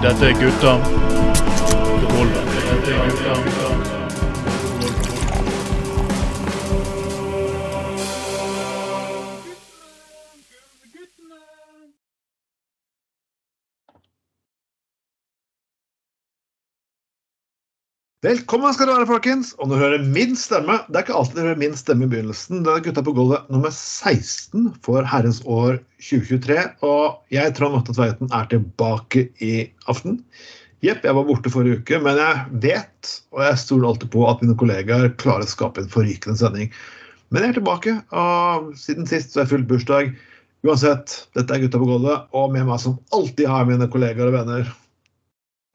[0.00, 1.07] Dette er gutta
[18.26, 19.52] Velkommen skal dere være, folkens.
[19.62, 20.80] Og nå hører min stemme.
[20.88, 22.64] Det er ikke alltid dere hører min stemme i begynnelsen.
[22.66, 26.56] Det er Gutta på gulvet nummer 16 for herrens år 2023.
[26.88, 29.52] Og jeg, Trond Atte Tveiten, er tilbake i
[29.86, 30.16] aften.
[30.82, 34.42] Jepp, jeg var borte forrige uke, men jeg vet, og jeg stoler alltid på, at
[34.42, 36.74] mine kollegaer klarer å skape en forrykende sending.
[37.30, 40.10] Men jeg er tilbake, og siden sist så har jeg fulgt bursdag.
[40.66, 44.40] Uansett, dette er Gutta på gulvet, og med meg som alltid har mine kollegaer og
[44.40, 44.76] venner.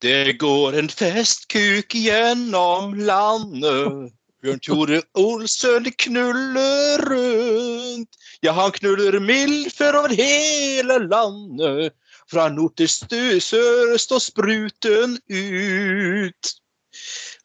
[0.03, 4.12] Det går en festkuk gjennom landet.
[4.43, 8.18] Bjørn Tore Olsen knuller rundt.
[8.43, 11.93] Ja, han knuller mildfør over hele landet.
[12.27, 16.51] Fra nord til stø sør står spruten ut.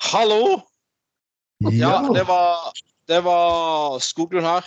[0.09, 0.59] Hallo?
[1.71, 2.73] Ja, det var,
[3.07, 4.67] det var Skoglund her.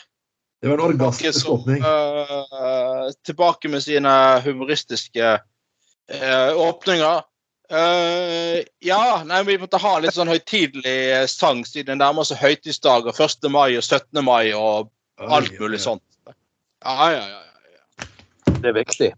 [0.63, 1.83] Det var en orgasmisk åpning.
[1.83, 7.27] Uh, tilbake med sine humoristiske uh, åpninger.
[7.71, 12.41] Eh, ja, nei, vi måtte ha litt sånn høytidelig eh, sang siden det nærmer seg
[12.41, 13.15] høytidsdager.
[13.15, 13.47] 1.
[13.53, 14.19] mai og 17.
[14.27, 14.91] mai og
[15.21, 16.03] alt mulig sånt.
[16.27, 17.39] Ja, ja, ja.
[17.77, 18.09] ja.
[18.57, 19.11] Det er viktig.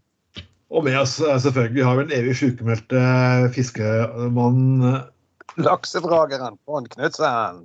[0.70, 3.02] Og med oss eh, selvfølgelig har vi den evig sykemeldte
[3.56, 5.10] fiskemannen fiskemann
[5.66, 7.60] Laksedrageren Trond Knutsen.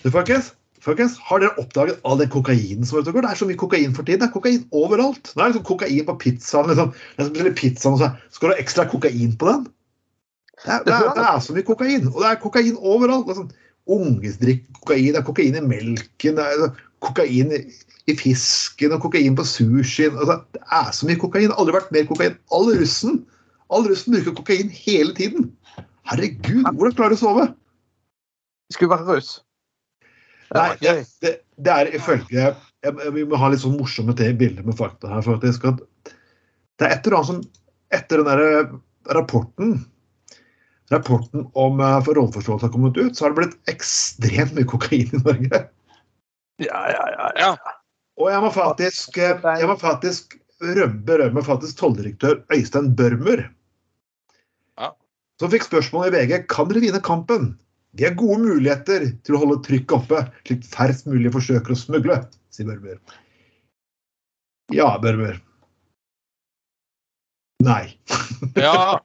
[0.00, 3.26] Du, folkens, folkens, har dere oppdaget all den kokainen som er ute og går?
[3.26, 4.22] Det er så mye kokain for tiden.
[4.22, 5.32] Det er kokain overalt.
[5.34, 6.70] Nå er det liksom kokain på pizzaen.
[6.70, 6.92] Liksom.
[7.16, 9.66] Det som bestiller pizzaen, og så skal du ha ekstra kokain på den.
[10.60, 12.06] Det er, det, er, det er så mye kokain.
[12.12, 13.26] Og det er kokain overalt.
[13.28, 13.52] Det er sånn,
[13.90, 17.58] Unger drikker kokain, det er kokain i melken, det er kokain i,
[18.12, 20.14] i fisken og kokain på sushien.
[20.14, 21.48] Altså, det er så mye kokain.
[21.48, 22.36] Det har aldri vært mer kokain.
[22.54, 23.22] All russen
[23.70, 25.52] all russen bruker kokain hele tiden.
[26.10, 27.46] Herregud, hvordan klarer du å sove?
[28.74, 29.38] Skulle være russ.
[30.56, 34.34] Nei, det, det, det er ifølge jeg, jeg, Vi må ha litt sånn morsomme til
[34.38, 35.22] bilder med fakta her.
[35.22, 35.82] faktisk, at
[36.80, 37.42] Det er et eller annet som
[37.90, 39.80] Etter den der rapporten
[40.90, 45.20] rapporten om uh, rolleforståelse har kommet ut, så har det blitt ekstremt mye kokain i
[45.22, 45.60] Norge.
[46.60, 47.28] Ja, ja, ja.
[47.38, 47.50] ja.
[48.20, 53.46] Og jeg må faktisk, eh, jeg må faktisk rømme- berømme faktisk tolldirektør Øystein Børmer.
[54.76, 54.90] Ja.
[55.40, 57.54] Som fikk spørsmål i VG kan dere vinne kampen.
[57.98, 62.20] De har gode muligheter til å holde trykket oppe, slik færrest mulig forsøker å smugle,
[62.54, 63.00] sier Børmer.
[64.70, 65.40] Ja, Børmer.
[67.60, 67.98] Nei.
[68.54, 69.00] ja.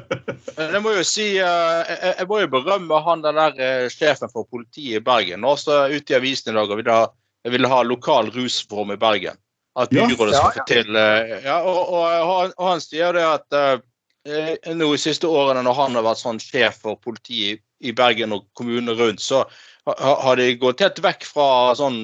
[0.56, 3.88] Men Jeg må jo si eh, jeg, jeg må jo berømme han den der eh,
[3.90, 5.46] sjefen for politiet i Bergen.
[5.48, 7.08] Også ute i avisen i dag og ville ha,
[7.46, 9.40] jeg ville ha lokal rusform i Bergen.
[9.76, 13.58] At byrådet ja, skal få til eh, ja, og, og, og, han, sier det at
[13.58, 18.32] eh, nå i siste årene når han har vært sånn sjef for politiet i Bergen
[18.36, 19.44] og kommunene rundt, så
[19.86, 21.48] har de gått helt vekk fra
[21.78, 22.00] sånn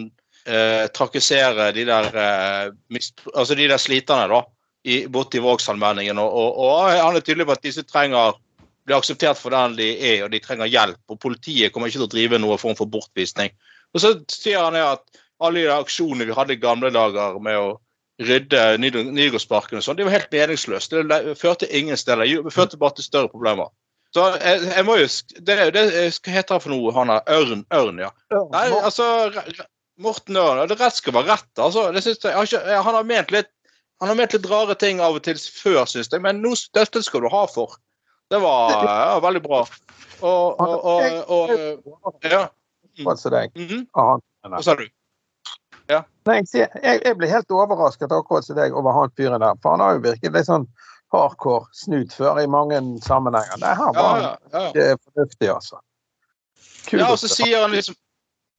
[0.46, 3.00] eh, trakassere de der eh,
[3.32, 4.42] altså de der sliterne, da
[4.82, 6.18] i, borti Vågsallmenningen.
[6.18, 8.38] Og, og, og han er tydelig på at disse trenger
[8.86, 11.00] blir akseptert for den de er, og de trenger hjelp.
[11.12, 13.54] Og politiet kommer ikke til å drive noen form for bortvisning.
[13.94, 17.70] Og så sier han at alle de aksjonene vi hadde i gamle dager med å
[18.22, 20.94] rydde Nygårdsparken og sånn, det var helt meningsløst.
[21.10, 22.26] Det førte ingen steder.
[22.26, 23.70] Det førte bare til større problemer.
[24.12, 25.06] Så jeg, jeg må jo
[25.40, 25.82] Det er jo det
[26.20, 26.92] Hva heter han for noe?
[26.96, 28.10] Han er Ørn, Ørn ja.
[28.52, 29.06] Nei, altså
[30.02, 30.66] Morten Ørn.
[30.68, 31.50] Det rett skal være rett.
[31.56, 31.86] altså.
[31.94, 33.50] Det jeg, jeg har ikke, han har ment litt
[34.02, 37.04] han har ment litt rare ting av og til før, syns jeg, men nå, dette
[37.06, 37.76] skal du ha for.
[38.34, 39.60] Det var ja, veldig bra.
[40.26, 40.72] Og, og,
[41.30, 41.52] og,
[42.02, 42.48] og Ja.
[42.92, 43.54] Akkurat som deg.
[43.56, 43.86] Mhm.
[43.94, 44.82] Hva sa du?
[46.26, 49.56] Nei, jeg, sier- jeg, jeg ble helt overrasket akkurat som deg over han fyren der.
[49.62, 50.66] For han har jo virket litt sånn
[51.12, 53.60] hardcore snut før i mange sammenhenger.
[53.60, 54.68] Det her var ja, ja, ja.
[54.68, 55.80] ikke fornuftig, altså.
[56.90, 57.98] ja, og så sier han liksom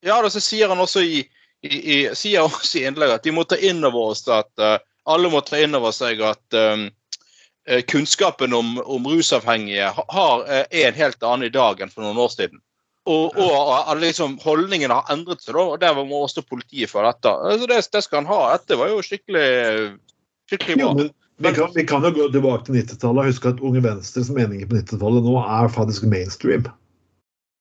[0.04, 1.22] Ja, og så sier han også i,
[1.64, 4.76] i, i, sier også i innlegget at de må ta inn over oss at uh,
[5.08, 6.90] alle må ta inn over seg at um,
[7.68, 12.06] eh, kunnskapen om, om rusavhengige har, eh, er en helt annen i dag enn for
[12.06, 12.62] noen år siden.
[13.04, 17.04] Og, og at liksom, holdningene har endret seg, da, og der må også politiet for
[17.04, 17.32] dette.
[17.32, 18.40] Altså, det, det skal han ha.
[18.56, 19.48] Dette var jo skikkelig,
[20.52, 20.94] skikkelig Jo, bra.
[21.02, 21.12] men
[21.44, 24.70] vi kan, vi kan jo gå tilbake til 90-tallet og huske at Unge Venstres meninger
[24.70, 26.68] på 90-tallet nå er faktisk mainstream.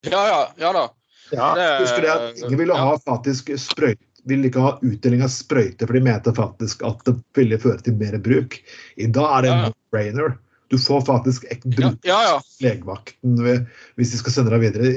[0.06, 0.86] Ja, ja, ja da.
[1.32, 1.50] Ja.
[1.56, 5.88] Det, Husker det at Ingen ville ha faktisk sprøyt, ville ikke ha utdeling av sprøyter,
[5.88, 8.58] for de mente faktisk at det ville føre til mer bruk.
[9.00, 10.38] I dag er det en Ja, no-brainer.
[10.72, 12.36] Du får faktisk bruk ja, ja.
[12.64, 14.92] legevakten hvis de skal sende deg videre.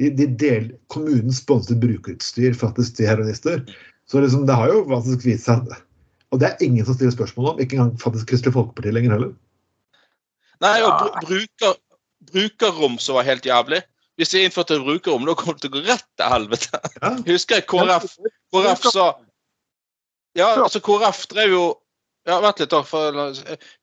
[0.00, 3.60] De, de del, kommunen sponset brukerutstyr faktisk til heroinister.
[4.08, 5.68] Så liksom, det har jo faktisk vist seg
[6.32, 9.30] Og det er ingen som stiller spørsmål om, ikke engang faktisk Kristelig Folkeparti lenger heller.
[10.64, 11.78] Nei, og br bruker,
[12.32, 13.80] brukerrom som var helt jævlig.
[14.18, 16.80] Hvis de innførte brukerrom, da kom det til å gå rett til helvete.
[16.98, 17.12] Ja.
[17.28, 18.08] Husker jeg KrF,
[18.54, 19.06] KrF sa
[20.36, 21.62] Ja, altså KrF drev jo
[22.28, 22.82] ja, Vent litt, da.
[22.84, 23.18] For,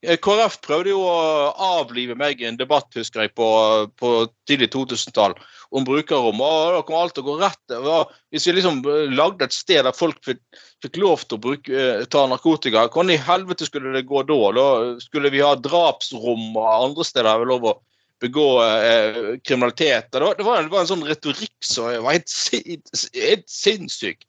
[0.06, 3.47] eh, KrF prøvde jo å avlive meg i en debatt, husker jeg, på,
[3.97, 4.12] på
[4.50, 5.33] tidlig 2000-tall
[5.75, 6.44] om brukerrom.
[6.45, 7.75] Og da kom alt til å gå rett.
[8.33, 10.44] Hvis vi liksom eh, lagde et sted der folk fikk,
[10.86, 14.39] fikk lov til å bruke, eh, ta narkotika, hvordan i helvete skulle det gå da?
[14.59, 14.69] Da
[15.01, 17.77] skulle vi ha drapsrom og andre steder vi lov å
[18.24, 20.12] begå eh, kriminalitet.
[20.13, 22.30] Det var, det, var en, det var en sånn retorikk som var helt,
[23.18, 24.24] helt sinnssyk.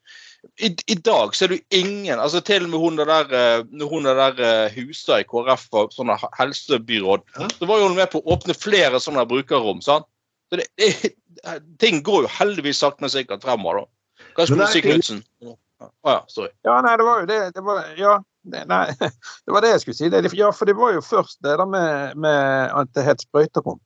[0.62, 3.64] I, I dag så er det jo ingen altså Til og med hun der, eh,
[3.70, 7.26] når hun der husa i KrF var sånne helsebyråd,
[7.58, 9.82] så var jo hun med på å åpne flere sånne brukerrom.
[9.84, 10.08] sant?
[10.50, 11.12] Så det, det,
[11.82, 13.84] ting går jo heldigvis sakte, men sikkert fremover.
[13.84, 14.26] da.
[14.36, 15.22] Hva skulle du si, Knutsen?
[15.46, 16.50] Å ja, sorry.
[16.64, 17.40] Ja, nei, det var jo det.
[17.52, 18.14] det var, ja,
[18.48, 18.84] nei,
[19.44, 20.10] det var det jeg skulle si.
[20.12, 23.80] Det, ja, for det var jo først det der med, med at det het sprøyterom.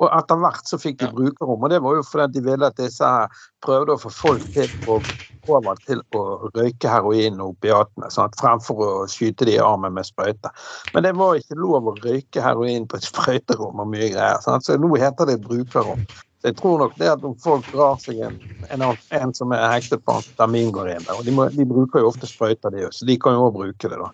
[0.00, 1.60] Og etter hvert så fikk de brukerrom.
[1.60, 4.70] Og det var jo fordi de ville at disse her prøvde å få folk til
[4.88, 5.02] å
[5.48, 6.22] over til å
[6.54, 8.36] røyke heroin og opiatene, sant?
[8.40, 10.52] fremfor å skyte de i armen med sprøyte.
[10.94, 14.40] Men det var ikke lov å røyke heroin på et sprøyterom og mye greier.
[14.44, 14.66] Sant?
[14.66, 16.02] Så nå heter det brukerrom.
[16.40, 18.38] Så jeg tror nok det at om folk drar seg en,
[18.72, 18.84] en,
[19.16, 21.18] en som er hektet på amfetamin, går inn der.
[21.20, 23.58] Og de, må, de bruker jo ofte sprøyter, de òg, så de kan jo òg
[23.58, 24.08] bruke det, da.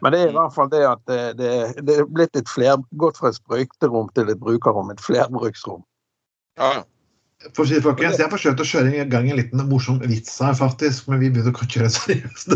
[0.00, 1.50] Men det er i hvert fall det at det, det,
[1.84, 5.82] det er blitt et fler, gått fra et sprøyterom til et brukerrom, et flerbruksrom.
[6.60, 6.84] Ja,
[7.50, 10.38] For å si det, folkens, Jeg forsøkte å kjøre i gang en liten morsom vits
[10.40, 12.54] her, faktisk, men vi begynner å kjøre seriøst.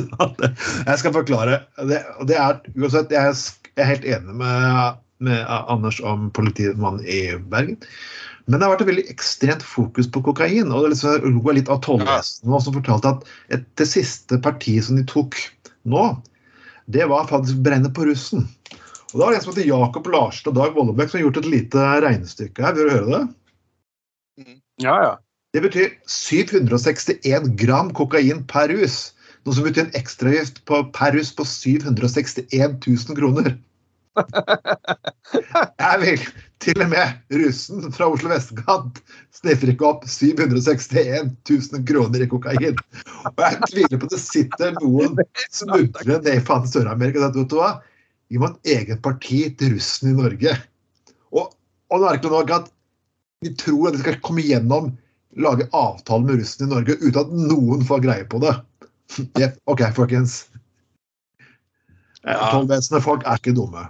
[0.87, 1.61] Jeg skal forklare.
[1.91, 3.37] Det, det er, uansett, jeg
[3.77, 7.21] er helt enig med, med Anders om politimannen i
[7.53, 7.77] Bergen.
[8.49, 10.73] Men det har vært et veldig ekstremt fokus på kokain.
[10.73, 15.05] og det liksom, litt av tollvesenet som fortalte at et, det siste partiet som de
[15.11, 15.37] tok
[15.85, 16.07] nå,
[16.88, 18.46] det var faktisk brenne på russen.
[19.12, 21.40] Og Da var det en som heter Jakob Larsen og Dag Vollebekk som har gjort
[21.40, 22.75] et lite regnestykke her.
[22.76, 24.56] Vil du høre det?
[24.85, 25.14] Ja, ja.
[25.56, 28.99] Det betyr 761 gram kokain per rus.
[29.46, 32.52] Noe som betyr en ekstragift på- per rus på 761
[32.85, 33.56] 000 kroner.
[35.79, 36.26] Jeg vil
[36.62, 39.00] til og med russen fra Oslo vestkant
[39.37, 42.81] sniffer ikke opp 761 000 kroner i kokain.
[43.31, 45.19] Og jeg tviler på at det sitter noen
[45.55, 47.70] smuglere ned i faen Sør-Amerika og sier hva,
[48.28, 50.56] gi meg et eget parti til russen i Norge.
[51.32, 51.52] Og,
[51.88, 52.72] og det er ikke nok at
[53.46, 54.90] de tror at de skal komme gjennom
[55.38, 58.56] lage avtale med russen i Norge uten at noen får greie på det.
[59.70, 60.40] OK, folkens.
[62.26, 63.87] Tollvesenet folk er ikke dumme.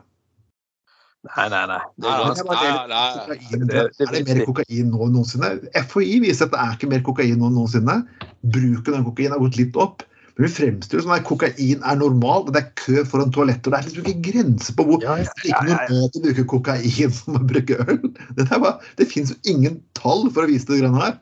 [1.36, 1.78] Nei, nei, nei.
[2.00, 3.14] Det er nei, nei, nei.
[3.28, 3.66] kokain.
[3.68, 5.50] Det- det Er det mer kokain nå enn noensinne?
[5.74, 7.96] FHI viser at det er ikke mer kokain nå enn noensinne.
[8.42, 10.02] Bruken av kokain har gått litt opp.
[10.38, 13.70] Men vi fremstiller som at kokain er normalt, og det er kø foran toaletter.
[13.74, 15.88] Det er liksom ikke grenser på hvor Ja, ja, det er ikke ja, ja, ja.
[15.90, 17.98] normalt å bruke kokain som å bruke øl.
[18.38, 21.18] Det, er bare, det fins jo ingen tall for å vise det greiene her.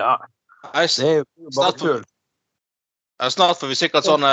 [0.00, 0.16] Ja,
[0.72, 2.02] det er jo bare tull.
[3.30, 4.24] Snart får vi sikkert sånn,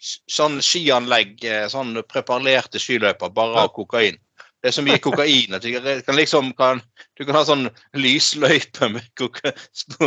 [0.00, 4.18] sånn skianlegg, eh, sånn preparerte skiløyper, bare av kokain.
[4.58, 5.70] Det er så mye kokain at du
[6.02, 6.80] kan liksom kan,
[7.18, 9.52] du kan ha sånn lysløype med, koka,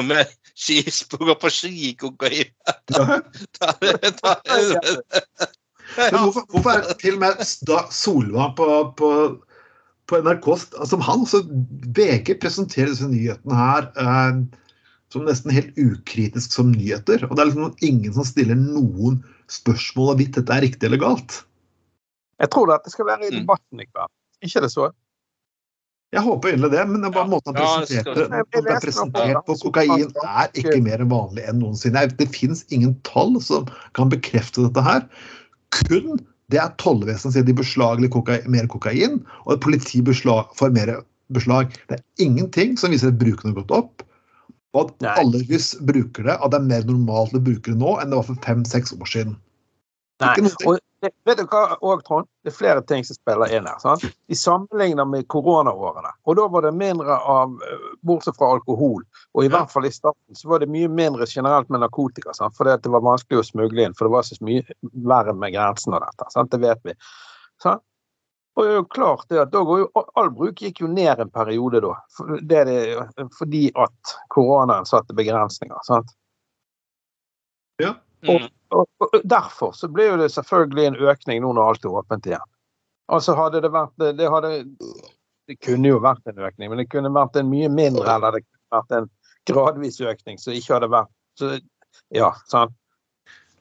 [0.03, 0.27] med
[0.59, 2.51] skisporer på ski kokain.
[2.91, 3.21] Da,
[3.59, 3.75] Da-
[4.21, 5.47] da-
[5.97, 7.41] Men hvorfor, hvorfor er det til og med
[7.91, 9.09] Solvang på, på,
[10.07, 10.47] på NRK
[10.87, 11.41] som han, så
[11.97, 14.37] VG presenterer disse nyhetene her eh,
[15.11, 17.25] som nesten helt ukritisk som nyheter.
[17.27, 21.01] Og det er liksom ingen som stiller noen spørsmål om hvorvidt dette er riktig eller
[21.01, 21.41] galt.
[22.41, 23.39] Jeg tror dette skal være i Mm.
[23.43, 24.11] debatten i kveld.
[24.41, 24.91] Ikke det så?
[26.11, 27.31] Jeg håper egentlig det, men det er bare Ja.
[27.31, 31.47] måten han Ja, det presenterte måten han er presentert på kokain er ikke mer vanlig
[31.47, 32.17] enn noensinne.
[32.17, 35.07] Det fins ingen tall som kan bekrefte dette her.
[35.71, 36.19] Kun
[36.51, 41.03] det er tollvesenet sier de beslaglegger kokain, mer kokain, og at politiet beslag, får mer
[41.31, 41.71] beslag.
[41.87, 44.03] Det er ingenting som viser at bruken har gått opp,
[44.73, 45.15] og at Nei.
[45.19, 48.21] alle hvis bruker det, at det er mer normalt å bruke det nå enn det
[48.21, 49.35] var for fem-seks år siden.
[50.21, 50.35] Nei.
[50.69, 52.27] Og det, vet du hva og, Trond?
[52.45, 53.79] Det er flere ting som spiller inn her.
[53.81, 54.03] sant?
[54.29, 56.11] De sammenligner med koronaårene.
[56.29, 59.01] Og da var det mindre av eh, Bortsett fra alkohol.
[59.33, 59.55] Og i Ja.
[59.55, 62.35] hvert fall i starten så var det mye mindre generelt med narkotika.
[62.37, 62.53] sant?
[62.55, 63.95] Fordi at det var vanskelig å smugle inn.
[63.97, 64.61] For det var så mye
[64.93, 66.29] verre med grensen og dette.
[66.31, 66.51] sant?
[66.53, 66.93] Det vet vi.
[67.59, 67.81] Sant?
[68.55, 69.85] Og det er jo klart det at da går jo,
[70.19, 71.93] All bruk gikk jo ned en periode da.
[72.15, 75.79] For det er det, fordi at koronaen satte begrensninger.
[75.87, 76.11] sant?
[77.81, 78.43] Mm.
[78.69, 82.27] Og, og derfor så ble jo det selvfølgelig en økning nå når alt er åpent
[82.29, 82.49] igjen.
[83.11, 84.51] Altså hadde det vært det, det hadde
[85.49, 88.43] Det kunne jo vært en økning, men det kunne vært en mye mindre, eller det
[88.45, 89.09] kunne vært en
[89.49, 91.55] gradvis økning som ikke hadde vært så,
[92.13, 92.75] Ja, sant.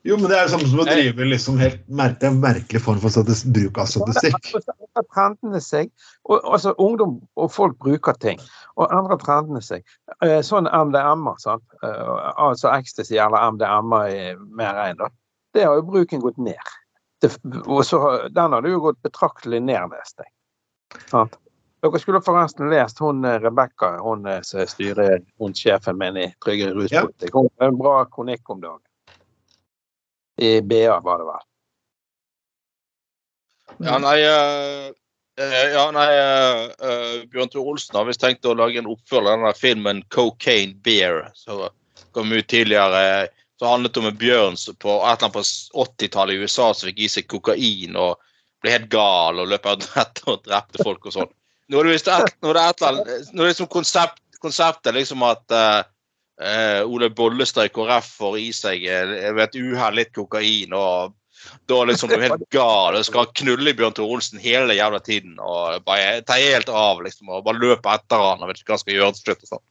[0.03, 2.81] Jo, men det er jo samme som å drive liksom helt merke, er en merkelig
[2.81, 4.49] form for statis bruk av statistikk.
[4.57, 5.91] Endrer trendene seg.
[6.25, 8.41] Og, altså, ungdom og folk bruker ting,
[8.81, 9.85] og andre trendene seg.
[10.25, 11.65] Eh, sånn MDMA, sant?
[11.85, 15.13] Eh, altså ecstasy eller MDMA i mer enn, da.
[15.53, 16.75] Det har jo bruken gått ned.
[17.21, 17.35] Det,
[17.67, 18.01] og så,
[18.33, 20.37] den har det jo gått betraktelig ned, leste jeg.
[21.13, 21.37] Sant?
[21.85, 26.73] Dere skulle forresten lest hun eh, Rebekka, hun som styrer hun sjefen min i Tryggere
[26.79, 27.37] ruspolitikk.
[27.37, 28.87] Hun har en bra kronikk om dagen.
[30.41, 31.43] I BA, var det vel.
[33.87, 34.87] Ja, nei, eh,
[35.41, 39.39] eh, ja, nei eh, Bjørn Tore Olsen har visst tenkt å lage en oppfølger av
[39.39, 41.69] denne filmen 'Cocaine Bear', som
[42.17, 43.29] kom ut tidligere.
[43.61, 45.43] Så handlet om en bjørn på, på
[45.85, 48.17] 80-tallet i USA som fikk i seg kokain og
[48.61, 51.33] ble helt gal og løp etter og drepte folk og sånn.
[51.71, 55.55] Nå er det et, nå er det nå er det liksom konsept, konseptet liksom at
[55.55, 55.83] eh,
[56.41, 61.17] eh, Ole Bollestad i KrF får i seg eh, ved et uhell litt kokain og
[61.71, 65.39] da liksom du er helt gal og skal knulle Bjørn Tore Olsen hele jævla tiden
[65.41, 68.79] og bare ta helt av liksom og bare løpe etter han og vet ikke hva
[68.79, 69.65] han skal gjøre til slutt og sånn.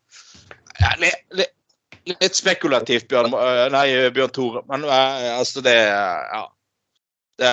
[0.79, 1.53] Ja, litt, litt,
[2.15, 3.85] litt spekulativt, Bjørn, øh, nei,
[4.15, 6.47] Bjørn Tore, men altså det Ja.
[7.39, 7.51] Det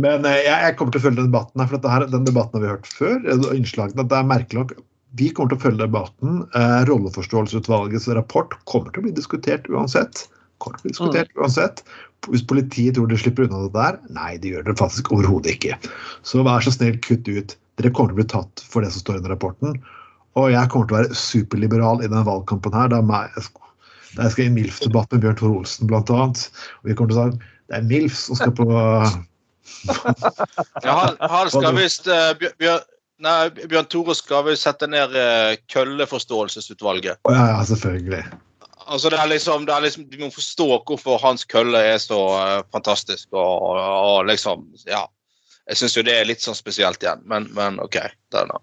[0.00, 2.58] Men eh, jeg, jeg kommer til å følge den debatten her, for her, den debatten
[2.58, 3.16] har vi hørt før.
[3.18, 4.76] eh, innslagene, det er merkelig nok.
[5.16, 6.42] Vi kommer til å følge debatten.
[6.58, 10.26] Eh, rolleforståelsesutvalgets rapport kommer til å bli diskutert uansett.
[10.60, 11.84] Kommer til å bli diskutert uansett.
[12.28, 15.78] Hvis politiet tror de slipper unna det der, nei, de gjør det faktisk overhodet ikke.
[16.26, 17.54] Så vær så snill, kutt ut.
[17.78, 19.78] Dere kommer til å bli tatt for det som står i den rapporten.
[20.38, 22.92] Og jeg kommer til å være superliberal i den valgkampen her.
[22.92, 23.00] Da
[24.18, 26.44] jeg skal i en MILF-debatt med Bjørn Tore Olsen, blant annet.
[26.82, 28.66] Og vi kommer til å si det er MILF som skal på
[30.86, 32.86] Ja, han, han skal visst uh, Bjør-
[33.18, 37.18] Nei, Bjørn Tore skal vel sette ned øh, Kølleforståelsesutvalget.
[37.26, 38.22] Ja, ja, selvfølgelig.
[38.88, 42.16] Altså det er liksom, det er liksom Du må forstå hvorfor hans kølle er så
[42.16, 45.02] uh, fantastisk og, og, og liksom Ja.
[45.68, 47.98] Jeg syns jo det er litt sånn spesielt igjen, men, men OK.
[48.32, 48.60] Det er det.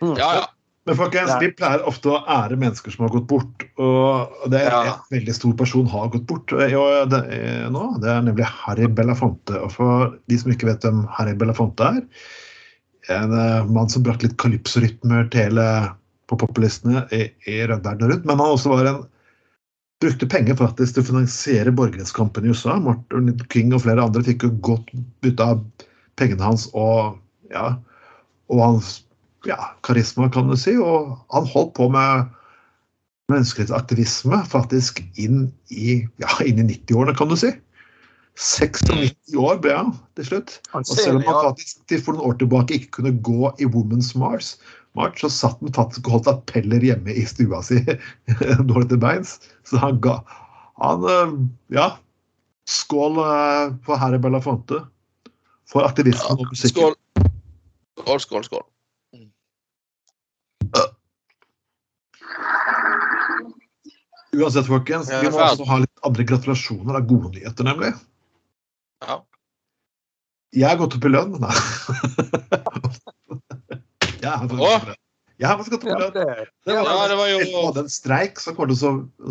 [0.00, 0.16] Mm.
[0.18, 0.48] Ja, ja.
[0.88, 3.62] Men folkens, vi pleier ofte å ære mennesker som har gått bort.
[3.78, 4.80] Og det er Ja.
[4.96, 7.84] en veldig stor person har gått bort eh, og det, er nå.
[8.02, 9.60] Det er nemlig Harry Belafonte.
[9.62, 12.02] Og for de som ikke vet hvem Harry Belafonte er
[13.10, 15.58] En eh, mann som brakte litt kalypsorytmer til
[16.30, 18.26] på poplistene i, i Rødderne rundt.
[18.28, 19.00] Men han også var en
[20.00, 22.78] brukte penger faktisk til å finansiere borgerrettskampen i USA.
[22.80, 24.92] Martin King og flere andre fikk jo godt
[25.24, 25.62] bytte av
[26.20, 27.18] pengene hans og
[27.52, 27.74] ja,
[28.50, 28.92] og hans
[29.48, 30.76] ja, karisma, kan du si.
[30.80, 32.30] Og han holdt på med
[33.30, 37.52] menneskerettsaktivisme faktisk inn i, ja, inn i 90-årene, kan du si.
[38.38, 40.58] 96 år ble han til slutt.
[40.76, 44.12] Og selv om han faktisk til for noen år tilbake ikke kunne gå i Women's
[44.18, 44.54] Mars,
[44.98, 47.82] March, så satt han faktisk og holdt appeller hjemme i stua si
[48.70, 49.36] dårlig til beins.
[49.68, 50.20] Så han ga
[50.80, 51.36] han, eh,
[51.76, 51.90] Ja.
[52.70, 54.84] Skål eh, for herre Belafonte.
[55.70, 56.94] For aktivismen og musikken.
[56.94, 56.96] Skål.
[58.00, 58.66] Skål, skål, skål.
[64.30, 67.90] Uansett, folkens, vi må også ha litt andre gratulasjoner av gode nyheter, nemlig.
[69.06, 69.20] Ja.
[70.50, 71.36] Jeg har gått opp i lønn.
[71.40, 71.50] da.
[74.20, 74.98] Jeg har faktisk gått opp i lønn.
[75.40, 76.14] Jeg har faktisk gått opp i lønn.
[76.16, 78.80] det, var, Ja, det var jo hadde en streik som kom til å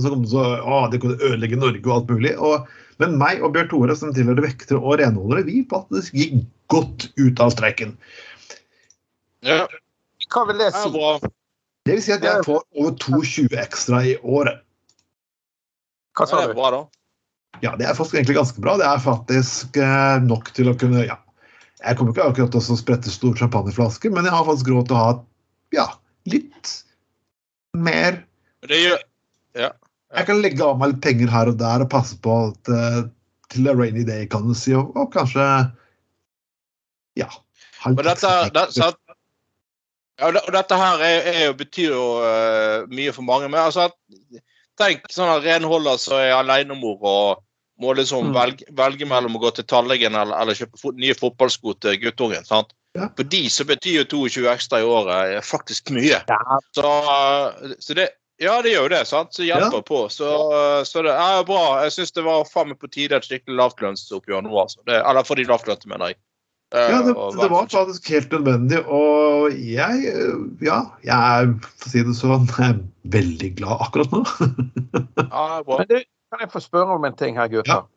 [0.01, 2.31] så kom det så, å, det kunne ødelegge Norge og alt mulig.
[2.37, 2.69] Og,
[3.03, 6.39] men meg og Bjørn Tore, som tilhører vektere og renholdere, vi faktisk gikk
[6.73, 7.93] godt ut av streiken.
[9.45, 9.67] ja.
[10.33, 10.89] hva vil det si?
[11.87, 14.59] Det vil si at jeg får over 2,20 ekstra i året.
[16.17, 16.59] Hva sa sa det er du?
[16.59, 16.81] bra, da.
[17.63, 18.77] Ja, det er faktisk egentlig ganske bra.
[18.79, 21.17] Det er faktisk eh, nok til å kunne ja.
[21.79, 24.97] Jeg kommer ikke akkurat til å sprette stor champagneflaske, men jeg har faktisk råd til
[24.97, 25.11] å ha
[25.75, 25.85] ja,
[26.27, 26.73] litt
[27.77, 28.23] mer
[28.67, 29.03] Det gjør
[29.55, 33.03] Jeg kan legge av meg litt penger her og der og passe på at eh,
[33.49, 35.45] til a rainy day, kan du si, og, og kanskje
[37.17, 37.29] ja.
[37.85, 38.91] Men dette, det, så,
[40.19, 43.47] ja, og dette her er, er betyr jo uh, mye for mange.
[43.49, 44.43] Men altså, at-
[44.79, 47.43] tenk sånn renholder som er alenemor og
[47.79, 48.33] må liksom Mm.
[48.35, 52.43] velge, velge mellom å gå til tannlegen eller, eller kjøpe fot, nye fotballsko til guttungen.
[52.45, 52.73] sant?
[52.97, 53.07] Ja.
[53.15, 56.19] For de så betyr jo 22 ekstra i året er faktisk mye.
[56.27, 58.09] Ja, Så, eh, så det
[58.41, 59.33] Ja, det gjør jo det, sant?
[59.35, 60.07] Så hjelper på.
[60.09, 60.27] Så,
[60.87, 61.83] så det er bra.
[61.83, 64.79] Jeg syns det var faen meg på tide et skikkelig lavtlønnsoppgjør nå, altså.
[64.87, 66.15] Det, eller for de lavtlønte, mener jeg.
[66.75, 71.89] Eh, Ja, det, det var faktisk helt nødvendig, og jeg eh, Ja, jeg er, for
[71.89, 72.81] å si det sånn, jeg er
[73.17, 74.25] veldig glad akkurat nå.
[75.29, 75.79] Ja, bra.
[75.79, 75.97] Men du,
[76.29, 77.87] kan jeg få spørre om en ting her, gutter?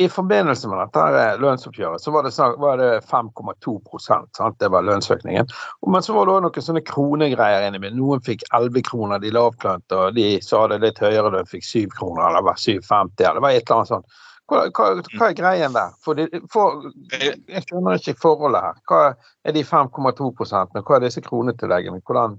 [0.00, 2.32] i forbindelse med dette lønnsoppgjøret så var det,
[2.80, 4.56] det 5,2% sant?
[4.56, 5.50] Det var lønnsøkningen.
[5.92, 7.98] Men så var det også noen sånne kronegreier inni meg.
[7.98, 11.92] Noen fikk 11 kroner, de lavtlønte, og de som hadde litt høyere lønn, fikk 7
[11.98, 14.22] kroner, eller det var 7,50, eller det var et eller annet sånt.
[14.50, 15.92] Hva, hva, hva er greien der?
[16.02, 18.80] For, de, for Jeg skjønner ikke forholdet her.
[18.90, 19.02] Hva
[19.46, 20.30] er de 5,2
[20.74, 22.02] men hva er disse kronetilleggene?
[22.02, 22.34] Hvordan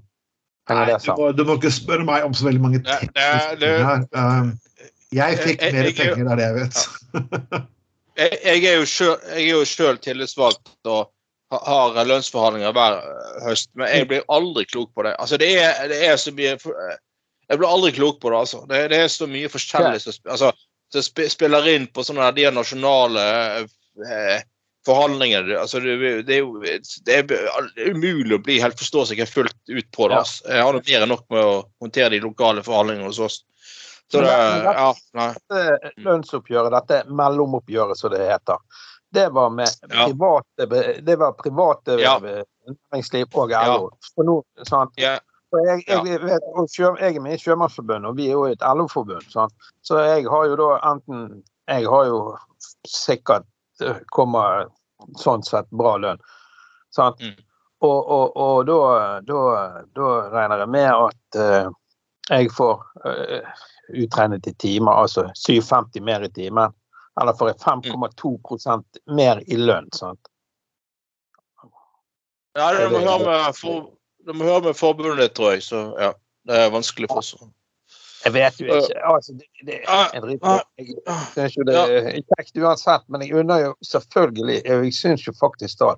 [0.68, 1.22] henger Nei, det du, sammen?
[1.22, 4.04] må, du må ikke spørre meg om så veldig mange tekniske ting her.
[4.12, 4.52] Um,
[5.12, 6.84] jeg fikk mer penger, er det jeg vet.
[8.20, 11.10] jeg, jeg er jo selv tillitsvalgt og
[11.52, 15.14] har lønnsforhandlinger hver eh, høst, men jeg blir aldri klok på det.
[15.20, 16.94] Altså, det er, det er så mye eh,
[17.50, 18.62] Jeg blir aldri klok på det, altså.
[18.70, 20.52] Det, det er så mye forskjellig som altså,
[20.92, 23.22] som sp- spiller inn på sånne de nasjonale
[23.62, 24.42] eh,
[24.86, 25.56] forhandlingene.
[25.60, 25.96] Altså, det,
[26.26, 30.08] det er jo det er umulig å bli helt forstå seg helt fullt ut på
[30.10, 30.18] det.
[30.22, 30.44] Altså.
[30.50, 33.40] Jeg har mer enn nok med å håndtere de lokale forhandlingene hos oss.
[34.12, 35.28] Så det, ja, nei.
[35.48, 38.58] dette lønnsoppgjøret, dette mellomoppgjøret som det heter,
[39.12, 40.06] det var med Ja.
[40.08, 40.66] private,
[41.04, 42.18] det var private Ja.
[42.20, 43.78] næringsliv og Ja.
[44.14, 44.92] For nå, sant?
[45.52, 48.44] Ja, Og jeg, jeg, vet, sjø, jeg er med i Sjømannsforbundet, og vi er jo
[48.48, 49.26] et LO-forbund.
[49.28, 52.36] Så jeg har jo da enten Jeg har jo
[52.88, 53.46] sikkert
[53.80, 54.66] eh, kommer
[55.20, 56.18] sånn sett bra lønn.
[56.94, 57.20] Sant?
[57.20, 57.36] Mm.
[57.82, 58.80] Og, og, og da,
[59.26, 59.44] da,
[59.96, 61.70] da regner jeg med at uh,
[62.30, 63.62] jeg får uh,
[63.98, 66.74] utregnet i timer, altså 7,50 mer i timen.
[67.20, 69.90] Eller får jeg 5,2% mer i lønn.
[69.94, 70.30] sant?
[72.58, 73.90] Ja, det må høre med, for,
[74.26, 75.66] det må høre med forbundet tror jeg.
[75.66, 76.12] Så ja,
[76.48, 77.34] det er vanskelig for oss.
[78.22, 78.98] Jeg vet jo ikke.
[79.02, 84.60] Altså, det, det, jeg synes jo det er kjekt uansett, men jeg unner jo selvfølgelig
[84.62, 85.90] Jeg syns jo faktisk da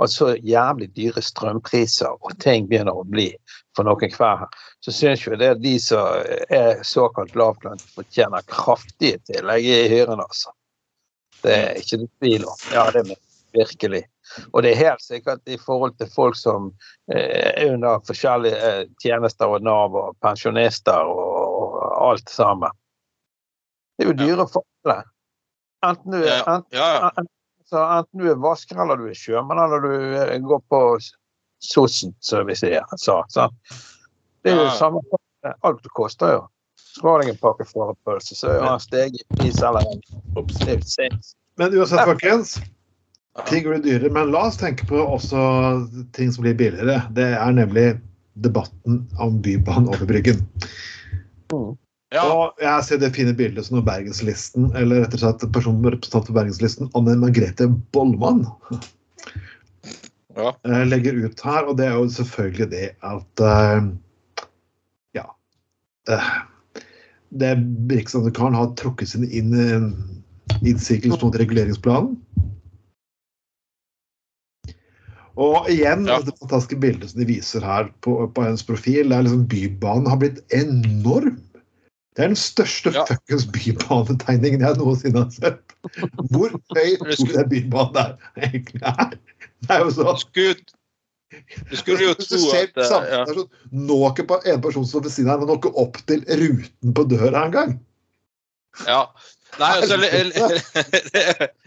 [0.00, 3.28] at så jævlig dyre strømpriser og ting begynner å bli
[3.76, 8.44] for noen hver her, så syns jo det at de som er såkalt lavtlønte, fortjener
[8.48, 10.54] kraftige tillegg i hyrene, altså.
[11.44, 12.62] Det er ikke noe tvil om.
[12.72, 13.18] Ja, det er
[13.56, 14.06] virkelig.
[14.52, 16.70] Og det er helt sikkert i forhold til folk som
[17.12, 21.36] eh, er under forskjellige eh, tjenester og Nav og pensjonister og,
[21.82, 22.74] og alt sammen.
[23.96, 25.02] Det er jo dyre for alle.
[25.86, 27.10] Enten du, Ja, enten, ja, ja.
[27.12, 27.30] enten,
[27.66, 30.82] så enten du er vasker eller du er sjømann eller du eh, går på
[31.62, 32.84] sosen, som vi sier.
[33.00, 33.48] Så, så.
[34.44, 34.74] Det er jo Ja.
[34.78, 35.00] samme
[35.62, 36.46] Alt koster jo.
[36.96, 41.20] Skal deg en pakke fårikålpølse, så er han steget i pris eller er.
[41.60, 42.56] Men uansett, folkens.
[43.44, 45.38] Ting blir dyrere, men la oss tenke på også
[46.16, 47.02] ting som blir billigere.
[47.14, 47.98] Det er nemlig
[48.40, 50.40] debatten om Bybanen over Bryggen.
[52.14, 52.24] ja.
[52.24, 56.30] Og jeg ser det fine bildet som Bergenslisten, eller rett og slett personen person representant
[56.30, 58.44] for Bergenslisten, Anne Margrethe Bollmann,
[60.36, 60.52] ja.
[60.64, 61.68] eh, legger ut her.
[61.68, 63.88] Og det er jo selvfølgelig det at eh,
[65.20, 65.28] Ja.
[66.08, 66.30] eh,
[67.36, 67.56] det
[67.92, 72.16] Riksantikvaren har trukket sine inn innsigelser innsigelse mot reguleringsplanen.
[75.36, 76.20] Og igjen, Ja.
[76.24, 80.06] det fantastiske bildet som de viser her på, på hennes profil, det er liksom Bybanen
[80.08, 81.36] har blitt enorm.
[82.16, 83.04] Det er den største Ja.
[83.04, 85.60] fuckings bybanetegningen jeg noensinne har sett.
[86.32, 88.16] Hvor høy tror jeg bybanen er
[88.48, 89.12] egentlig er?
[89.66, 90.56] Det er jo sånn skulle,
[91.68, 93.24] du skulle jo tro at eh, ja.
[93.28, 93.44] sånn,
[93.76, 96.96] Nå ikke på en person som ved siden her, men nå ikke opp til ruten
[96.96, 97.76] på døra engang.
[98.86, 99.04] ja.
[99.60, 99.96] Nei, altså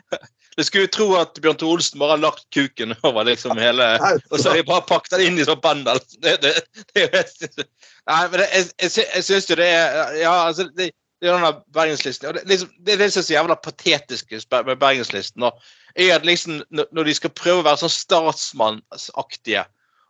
[0.60, 3.86] det, det skulle tro at Bjørn Tore Olsen bare har lagt kuken over liksom hele
[4.32, 5.96] Og så har de bare pakket den inn i sånn bundle.
[6.24, 6.54] Det, det,
[6.96, 7.68] det,
[8.10, 11.36] Nei, men det, jeg, jeg, jeg syns jo det er Ja, altså det, det er
[11.36, 12.30] denne Bergenslisten.
[12.30, 14.36] Og det, liksom, det er det som er så jævla patetisk
[14.68, 15.48] med Bergenslisten.
[15.48, 15.60] Og
[15.96, 19.66] er at liksom, når de skal prøve å være sånn statsmannsaktige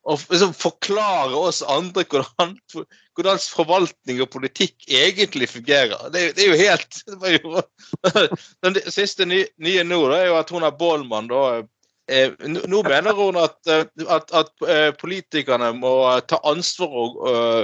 [0.07, 2.55] og liksom forklare oss andre hvordan,
[3.17, 6.09] hvordan forvaltning og politikk egentlig fungerer.
[6.13, 7.63] Det, det er jo helt det jo,
[8.65, 11.43] Den siste nye, nye nå da, er jo at hun er Bollmann da
[12.09, 15.93] eh, Nå mener hun at, eh, at, at eh, politikerne må
[16.29, 17.63] ta ansvar og, eh,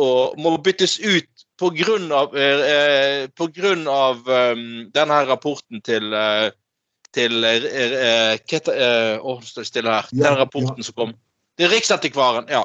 [0.00, 4.60] og må byttes ut av, eh, på grunn av eh,
[4.94, 6.14] denne rapporten til
[7.10, 10.08] til eh, hva står det stille her.
[10.14, 11.14] Den rapporten som kom.
[11.60, 12.46] Det er Riksantikvaren.
[12.48, 12.62] ja.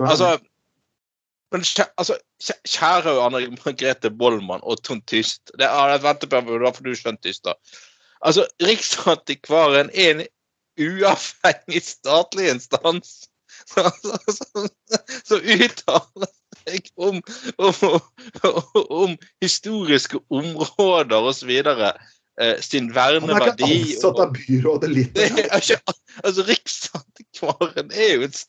[0.00, 0.38] Altså,
[1.52, 1.64] men
[1.98, 2.16] altså,
[2.64, 6.84] kjære Anne Margrethe Bollmann og Trond Tyst det er, Jeg venter på det var for
[6.84, 7.52] du skjønte Tyst, da.
[8.24, 10.24] Altså, Riksantikvaren er en
[10.78, 13.28] uavhengig statlig instans
[13.68, 13.90] som,
[14.38, 14.68] som,
[15.28, 16.32] som uttaler
[16.62, 17.20] seg om,
[17.58, 18.00] om,
[18.88, 21.52] om historiske områder osv.
[21.52, 22.08] Eh,
[22.62, 23.78] sin han er ikke verneverdi.
[23.94, 25.16] ansatt av byrådet litt.
[25.58, 25.78] Ikke,
[26.22, 28.42] altså Riksantikvaren er jo, et,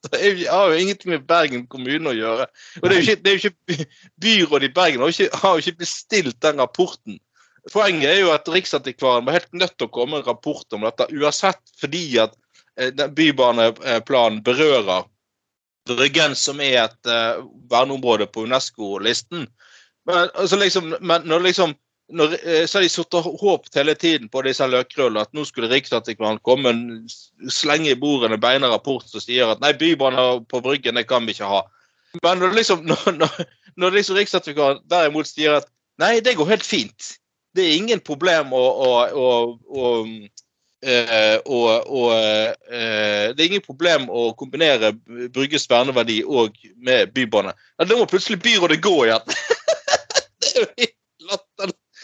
[0.45, 2.45] har jo ingenting med Bergen kommune å gjøre.
[2.81, 3.33] Og det er jo ikke, det
[3.79, 3.87] er
[4.21, 7.17] Byrådet i Bergen har jo ikke, har ikke bestilt den rapporten.
[7.73, 10.85] Poenget er jo at Riksantikvaren var helt nødt til å komme med en rapport om
[10.85, 12.37] dette, uansett fordi at
[12.79, 15.09] eh, bybaneplanen berører
[15.89, 19.47] Bryggen, som er et uh, verneområde på Unesco-listen.
[20.05, 21.73] Men, altså liksom, men når liksom
[22.09, 25.69] når, eh, så har de satt håp hele tiden på disse løkrullene at nå skulle
[25.71, 26.73] Riksantikvaren komme
[27.53, 31.27] slenge i bordet en beina rapport som sier at nei, bybaner på Bryggen det kan
[31.27, 31.63] vi ikke ha.
[32.23, 33.39] Men når, liksom, når, når,
[33.77, 35.69] når liksom Riksantikvaren derimot sier at
[36.01, 37.15] nei, det går helt fint.
[37.55, 39.31] Det er ingen problem å, å, å,
[39.69, 40.19] å å
[40.79, 42.53] og, og uh,
[43.35, 44.93] det er ingen problem å kombinere
[45.35, 47.51] Brygges verneverdi og med bybane.
[47.75, 49.35] Da må plutselig byrådet gå igjen!
[50.39, 50.88] det er jo.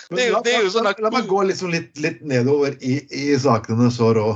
[0.09, 2.99] Det la, det er jo sånn la, la, meg gå liksom litt, litt nedover i,
[3.09, 4.27] i sakene så rå.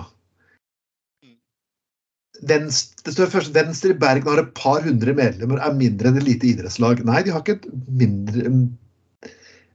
[2.49, 2.69] Den,
[3.05, 6.25] det står først, Venstre i Bergen har et par hundre medlemmer, er mindre enn et
[6.25, 7.03] lite idrettslag.
[7.05, 7.67] Nei, de har ikke et
[8.01, 8.53] mindre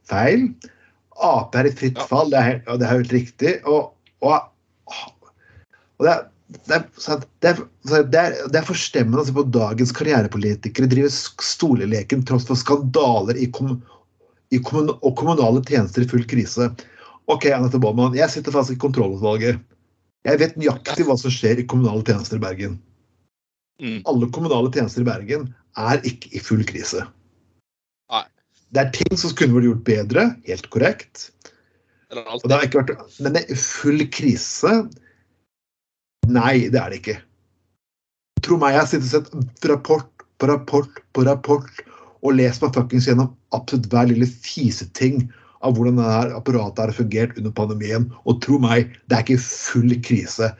[0.09, 0.49] Feil.
[1.25, 3.59] Ap er i fritt fall, det er, det er helt riktig.
[3.69, 3.93] og,
[4.25, 4.51] og
[5.99, 6.23] og det er,
[6.69, 6.85] det, er,
[7.41, 13.39] det, er, det er, forstemmende å se på dagens karrierepolitikere drive stoleleken tross for skandaler
[13.41, 13.79] i, kom,
[14.63, 16.71] kommun, og kommunale tjenester i full krise.
[17.33, 19.61] OK, Anette Baumann, jeg sitter fast i kontrollutvalget.
[20.25, 22.79] Jeg vet nøyaktig hva som skjer i kommunale tjenester i Bergen.
[23.83, 24.01] Mm.
[24.09, 25.49] Alle kommunale tjenester i Bergen
[25.81, 27.05] er ikke i full krise.
[28.13, 28.25] Nei.
[28.75, 31.29] Det er ting som kunne vært gjort bedre, helt korrekt.
[32.15, 34.85] Og det har ikke vært, men full krise
[36.25, 37.19] Nei, det er det ikke.
[38.45, 41.83] Tro meg, jeg har sittet og sett rapport på rapport på rapport
[42.25, 45.27] og lest meg fuckings gjennom absolutt hver lille fiseting
[45.65, 48.07] av hvordan dette apparatet har fungert under pandemien.
[48.25, 50.51] Og tro meg, det er ikke full krise.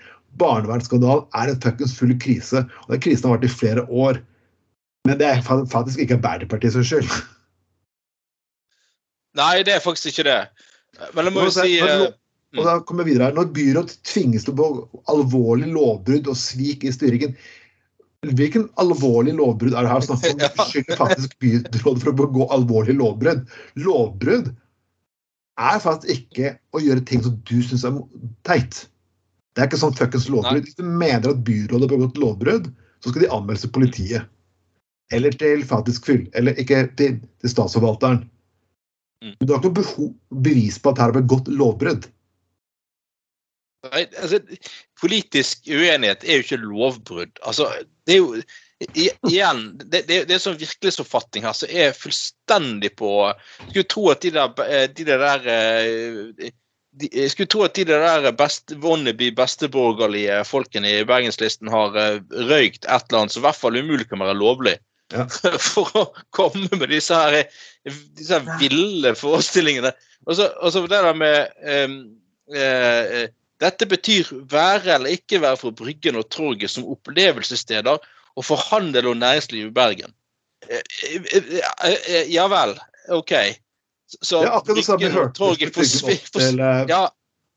[0.41, 4.21] Barnevernsskandalen er en fuckings full krise, og den krisen har vært i flere år.
[5.09, 7.11] Men det er faktisk ikke Arbeiderpartiets skyld.
[9.39, 10.43] Nei, det er faktisk ikke det.
[11.17, 11.81] Men jeg må jo si
[12.55, 13.35] og da kommer vi videre her.
[13.35, 14.69] Når byråd tvinges til å
[15.11, 17.35] alvorlig lovbrudd og svik i styringen
[18.33, 20.39] Hvilken alvorlig lovbrudd er det her snakk om?
[20.41, 23.45] Du beskylder faktisk byrådet for å begå alvorlig lovbrudd.
[23.85, 24.53] Lovbrudd
[25.61, 27.99] er faktisk ikke å gjøre ting som du syns er
[28.49, 28.85] teit.
[29.55, 30.67] Det er ikke sånn fuckings lovbrudd.
[30.67, 32.71] Hvis du mener at byrådet har begått lovbrudd,
[33.05, 34.31] så skal de anmeldes til politiet.
[35.13, 36.25] Eller til faktisk fyll.
[36.35, 38.25] Eller ikke til, til statsforvalteren.
[39.23, 39.35] Mm.
[39.39, 42.09] Men du har ikke noe bevis på at her har begått lovbrudd.
[43.85, 44.41] Nei, altså,
[45.01, 47.41] politisk uenighet er jo ikke lovbrudd.
[47.45, 47.69] Altså,
[48.07, 48.45] det er jo
[48.85, 53.11] Igjen, det, det, det er sånn virkelighetsoppfatning her som er fullstendig på
[53.71, 54.51] Skulle tro at de der,
[54.91, 56.51] de der eh,
[57.01, 63.07] de, skulle tro at de der best, wannabe besteborgerlige folkene i Bergenslisten har røykt et
[63.09, 64.75] eller annet som i hvert fall umulig kan være lovlig.
[65.15, 65.27] Ja.
[65.71, 67.49] For å komme med disse her,
[67.87, 69.95] disse her ville forestillingene.
[70.27, 71.51] Og så det der med
[71.87, 71.99] um,
[72.55, 73.25] uh,
[73.65, 77.99] dette betyr være eller ikke være for Bryggen og Torget som opplevelsessteder
[78.35, 80.15] og for handel og næringsliv i Bergen.
[80.69, 80.81] Eh,
[81.33, 82.77] eh, eh, ja vel,
[83.15, 83.33] OK.
[84.23, 87.03] Så det er akkurat det samme vi hørte til ja.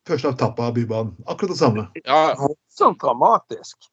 [0.07, 1.13] første etappe av Bybanen.
[1.27, 1.85] Akkurat det samme.
[2.05, 2.33] Ja.
[2.73, 3.89] Sånn dramatisk.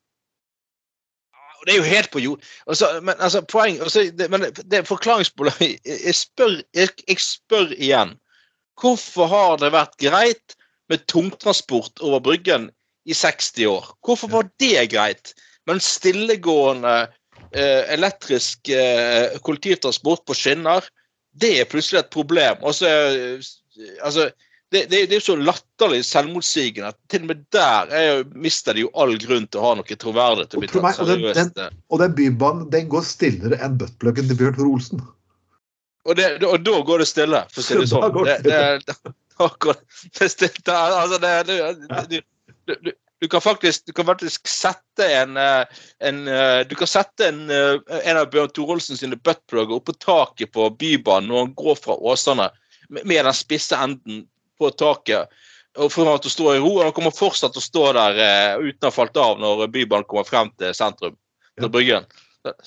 [1.65, 2.43] Det er jo helt på jord.
[2.69, 5.81] Altså, men altså, poeng altså, det, men det er forklaringsproblemet.
[5.87, 6.13] Jeg,
[6.77, 8.19] jeg, jeg spør igjen.
[8.81, 10.57] Hvorfor har det vært greit
[10.93, 12.71] med tungtransport over Bryggen
[13.05, 13.91] i 60 år.
[14.05, 15.35] Hvorfor var det greit?
[15.67, 16.95] Men stillegående
[17.53, 20.85] eh, elektrisk eh, kollektivtransport på skinner,
[21.35, 22.61] det er plutselig et problem.
[22.63, 24.29] Også, eh, altså,
[24.75, 28.75] det, det, det, er jo så latterlig selvmotsigende at til og med der er, mister
[28.75, 30.57] de jo all grunn til å ha noe troverdighet.
[30.59, 34.59] Og, meg, og, den, den, og den bybanen den går stillere enn buttpluggen til Bjørn
[34.59, 35.05] Thor Olsen.
[36.05, 38.19] Og, og, da går det stille, for å si det sånn.
[38.45, 38.97] Det,
[39.37, 39.81] Akkurat.
[40.69, 42.21] Altså, det, du,
[42.67, 45.65] du, du, kan faktisk, du kan faktisk sette en, eh,
[45.99, 50.53] en eh, Du kan sette en, eh, en av Bjørn Thorolsen sine buttplugger oppå taket
[50.53, 52.51] på Bybanen når han går fra Åsane,
[52.89, 54.25] med den spisse enden
[54.59, 55.33] på taket.
[55.75, 58.21] Og for at å stå i ro, og Han kommer fortsatt til å stå der
[58.63, 61.17] uten å ha falt av når Bybanen kommer frem til sentrum.
[61.59, 62.07] til Bryggen.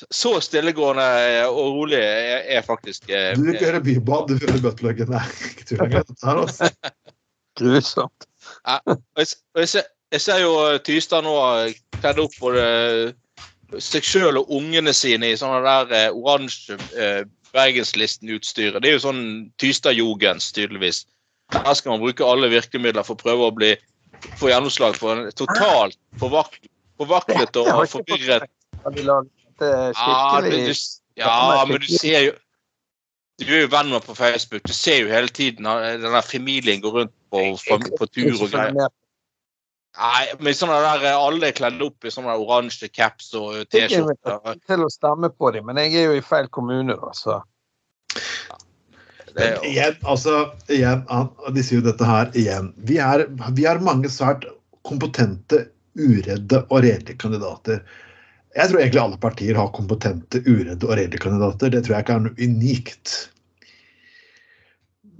[0.09, 1.05] Så stillegående
[1.51, 5.11] og rolig er, er faktisk eh, Du vil det Bybad, du vil høre buttpluggen.
[5.13, 6.71] der.
[7.59, 8.27] Grusomt.
[8.67, 11.35] Ja, jeg, jeg, ser, jeg, ser jo eh, Tystad nå
[12.01, 12.65] kledd opp både
[13.83, 17.23] seg sjøl og ungene sine i sånne der eh, oransje eh,
[17.55, 18.81] Bergenslisten-utstyret.
[18.83, 19.23] Det er jo sånn
[19.61, 21.05] Tystad-jogens, tydeligvis.
[21.55, 23.71] Her skal man bruke alle virkemidler for å prøve å bli,
[24.39, 28.49] få gjennomslag for en totalt forvaklet og forvirret
[29.63, 30.73] skikkelig ja, men du,
[31.21, 32.35] ja, men du ser jo
[33.37, 34.63] Du er jo venner på Facebook.
[34.65, 38.31] Du ser jo hele tiden denne den der familien går rundt på, på, på tur
[38.33, 38.89] og greier.
[39.97, 43.61] Nei, men sånne der, eh, alle er kledd opp i sånne oransje caps og Jeg
[43.61, 44.57] er T-skjorter.
[44.69, 47.39] til å stemme på dem, men jeg er jo i feil kommune, da, så
[49.37, 50.35] Men igjen, altså,
[50.73, 51.03] igjen,
[51.53, 52.71] de sier jo dette her igjen.
[52.89, 54.45] Vi er, vi er mange svært
[54.87, 55.67] kompetente,
[55.97, 57.81] uredde og redelige kandidater.
[58.57, 61.69] Jeg tror egentlig alle partier har kompetente, uredde og reelle kandidater.
[61.73, 63.17] Det tror jeg ikke er noe unikt.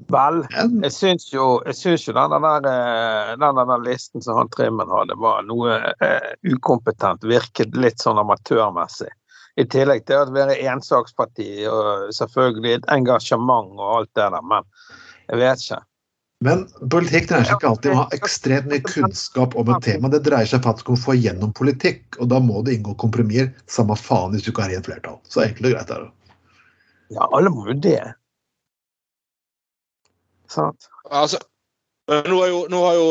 [0.08, 4.50] Vel, jeg syns jo, jeg syns jo den der, eh, den der listen som han
[4.56, 7.28] Trimmen hadde, var noe eh, ukompetent.
[7.28, 9.12] Virket litt sånn amatørmessig.
[9.58, 14.66] I tillegg til å være ensaksparti og selvfølgelig et engasjement og alt det der, men
[15.28, 15.82] jeg vet ikke.
[16.46, 20.12] Men politikk dreier seg ikke alltid om å ha ekstremt mye kunnskap om et tema.
[20.14, 23.50] Det dreier seg faktisk om å få gjennom politikk, og da må det inngå kompromisser.
[23.66, 25.18] Samme faen hvis du ikke har rent flertall.
[25.26, 26.12] Så enkelt og greit er det.
[27.18, 28.04] Ja, alle må jo det.
[30.52, 30.88] Sant?
[31.10, 31.40] Altså,
[32.08, 33.08] nå har jo, nå har jo,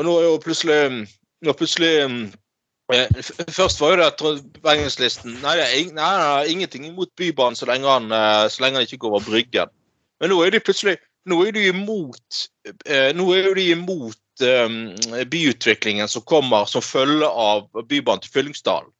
[0.00, 0.78] nå har jo plutselig
[1.42, 3.20] nå plutselig eh,
[3.52, 7.68] Først var jo det Bergenslisten Nei, det er ing- nei, nei, ingenting imot Bybanen så
[7.68, 9.72] lenge han, eh, så lenge han ikke går over Bryggen.
[10.22, 10.96] Men nå er de plutselig
[11.30, 12.40] Nå er du imot
[12.86, 18.90] eh, Nå er du imot eh, byutviklingen som kommer som følge av Bybanen til Fyllingsdalen.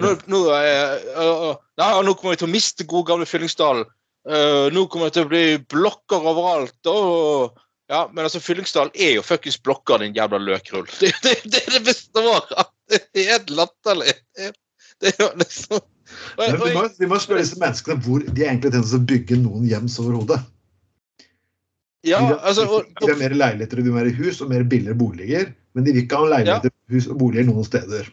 [0.00, 3.88] Nå, nå, eh, eh, nå kommer vi til å miste gode, gamle Fyllingsdalen.
[4.20, 6.76] Nå kommer det til å bli blokker overalt.
[6.92, 7.56] Og,
[7.90, 10.84] ja, men altså, Fyllingsdalen er jo fuckings blokker, din jævla løkrull.
[11.00, 12.74] Det, det, det er det beste året.
[12.90, 14.12] Det er helt latterlig.
[14.36, 14.52] Det,
[15.00, 15.80] det er jo liksom
[16.36, 19.66] vi må, vi må spørre disse menneskene hvor de egentlig har tenkt å bygge noen
[19.70, 20.40] hjems overhodet.
[22.06, 25.50] Ja, altså og, de vil ha mer leiligheter og mer hus og mer billigere boliger,
[25.76, 28.08] men de vil ikke ha leiligheter, hus og boliger noen steder.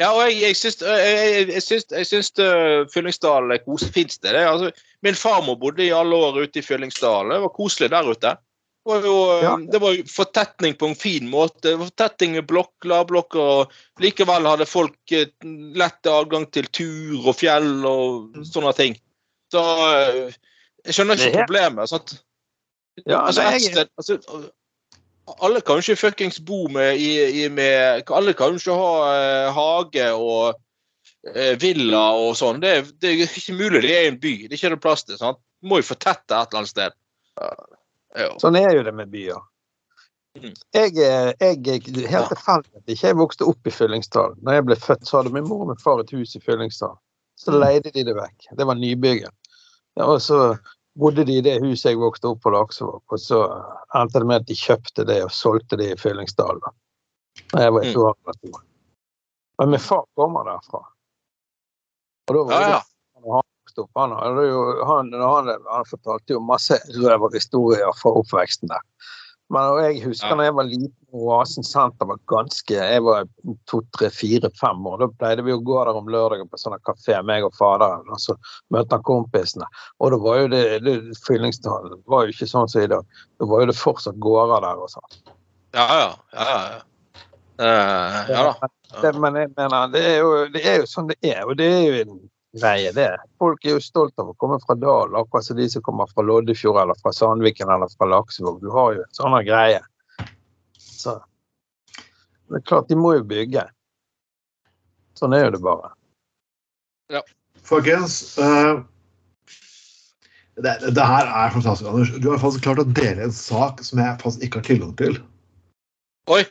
[0.00, 3.92] Ja, og jeg, jeg syns, jeg, jeg, jeg syns, jeg syns uh, Fyllingsdalen er et
[3.92, 4.32] fint det?
[4.32, 4.70] det er, altså,
[5.04, 7.34] min farmor bodde i alle år ute i Fyllingsdalen.
[7.34, 8.32] Det var koselig der ute.
[8.82, 9.52] Det var jo, eh, Ja.
[9.72, 11.60] det var jo fortetning på en fin måte.
[11.68, 13.38] Det var Fortetning med blokk, lavblokker.
[13.38, 15.28] og Likevel hadde folk eh,
[15.78, 18.96] lett adgang til tur og fjell og sånne ting.
[19.52, 20.34] Så eh,
[20.88, 21.92] jeg skjønner ikke er- problemet.
[21.92, 22.16] sant?
[23.06, 24.18] Ja, altså, jeg- altså,
[25.42, 28.90] alle kan jo ikke fuckings bo med, i, i, med Alle kan jo ikke ha
[29.48, 30.56] uh, hage og
[31.30, 32.60] uh, villa og sånn.
[32.60, 33.82] Det, det er ikke mulig.
[33.86, 34.32] Det er en by.
[34.42, 35.16] Det er ikke det plass til.
[35.20, 35.38] sant?
[35.62, 36.98] Må jo fortette et eller annet sted.
[37.40, 37.50] Ja,
[38.26, 38.28] ja.
[38.42, 39.40] Sånn er jo det med byer.
[40.36, 40.52] Mm.
[40.74, 44.38] Jeg, er- jeg helt tilfeldig ikke jeg vokste opp i Fyllingsdalen.
[44.42, 46.98] Når jeg ble født, så hadde min mor og min far et hus i Fyllingsdalen.
[47.38, 48.50] Så leide de det vekk.
[48.58, 49.30] Det var nybygget.
[49.96, 50.56] Ja, og så
[50.98, 53.40] bodde de i det huset jeg vokste opp på Laksevåg, og så
[53.96, 56.60] endte det med at de kjøpte det og solgte det i Fyllingsdal.
[56.60, 56.72] da.
[57.60, 57.96] Jeg var Mm.
[57.96, 58.60] år eller to.
[59.58, 60.82] Men min far kommer derfra.
[62.28, 63.90] Og da var Ja, det han vokste opp.
[63.96, 68.80] Han, han, han, han fortalte jo masse røverhistorier fra oppveksten der.
[69.52, 70.36] Men jeg husker Ja.
[70.40, 73.26] da jeg var liten og Oasen senter var ganske Jeg var
[73.68, 74.98] to, tre, fire, fem år.
[75.02, 78.20] Da pleide vi å gå der om lørdagen på sånn kafé, meg og faderen, og
[78.22, 78.36] så
[78.72, 79.68] møte kompisene.
[80.00, 83.04] Og da var jo det, det Fyllingsdalen var jo ikke sånn som i dag.
[83.38, 85.20] Da var jo det fortsatt gårder der og sånn.
[85.76, 86.08] Ja, ja.
[86.32, 86.80] ja, ja.
[87.60, 88.70] Uh, ja da.
[89.02, 91.68] Det, men jeg mener, det er, jo, det er jo sånn det er, og det
[91.68, 92.16] er jo en
[92.58, 93.10] greie, det.
[93.38, 96.24] Folk er jo stolt av å komme fra Dal, akkurat som de som kommer fra
[96.26, 98.60] Loddefjord eller fra Sandviken eller fra Laksevåg.
[98.60, 99.80] Du har jo en sånn greie.
[100.78, 101.16] Så
[102.52, 103.64] det er klart, de må jo bygge.
[105.16, 105.92] Sånn er jo det bare.
[107.64, 108.82] Folkens, uh,
[110.60, 112.12] det, det her er fantastisk, Anders.
[112.20, 115.16] Du har faktisk klart å dele en sak som jeg faktisk ikke har tilgang til.
[116.32, 116.44] Oi!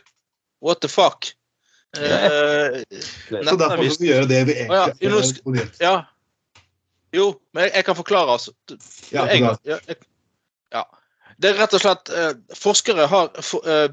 [0.62, 1.32] What the fuck?
[1.96, 2.82] Eh,
[3.44, 5.98] Så derfor må vi gjøre det vi egentlig ja.
[7.12, 8.54] Jo, men jeg, kan forklare, altså.
[9.12, 9.80] Ja, jeg, forklar.
[9.88, 9.96] jeg,
[10.72, 10.84] ja.
[11.36, 13.90] Det er rett og slett eh, Forskere har for, eh,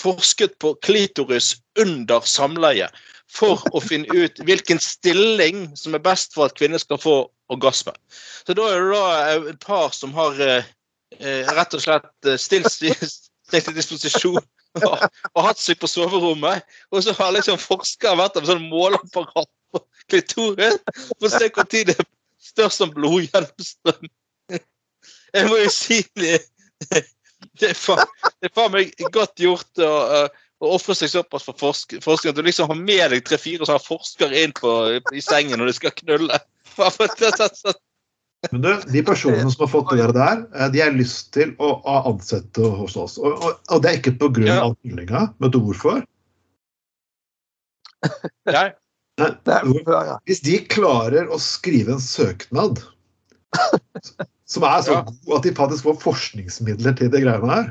[0.00, 2.88] forsket på klitoris under samleie
[3.32, 7.16] for å finne ut hvilken stilling som er best for at kvinner skal få
[7.52, 7.92] orgasme.
[8.46, 10.64] Så da er det da et par som har eh,
[11.52, 14.40] rett og slett stilt til disposisjon
[14.86, 16.66] og, og hatt seg på soverommet.
[16.92, 20.78] Og så har liksom forskere vært med sånn måleapparat på klitoris
[21.12, 22.06] for å se når det er
[22.52, 24.08] størst som blodgjennomstrøm.
[25.32, 29.92] Jeg må jo si det er faen, meg godt gjort å,
[30.62, 33.82] å ofre seg såpass for forsk forskning at du liksom har med deg tre-fire sånne
[33.82, 34.74] forskere inn på,
[35.12, 36.38] i sengen når du skal knulle.
[36.72, 37.80] For, for er sånn-
[38.50, 41.52] Men du, de personene som har fått det der, der, eh, de har lyst til
[41.62, 43.18] å, å ansette hos oss.
[43.20, 44.46] Og, og, og det er ikke pga.
[44.48, 44.56] Ja.
[44.66, 45.26] av knullinga.
[45.44, 46.02] Vet du hvorfor?
[48.50, 48.70] Nei.
[50.26, 52.80] Hvis de klarer å skrive en søknad
[54.52, 55.02] som er så Ja.
[55.04, 57.68] god at de faktisk får forskningsmidler til de greiene her,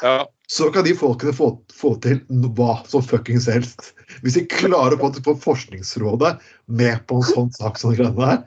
[0.00, 0.14] Ja.
[0.48, 2.22] så kan de folkene få, få til
[2.56, 3.90] hva som fuckings helst.
[4.22, 8.40] Hvis de klarer å få Forskningsrådet med på en sånn sak som de greiene her,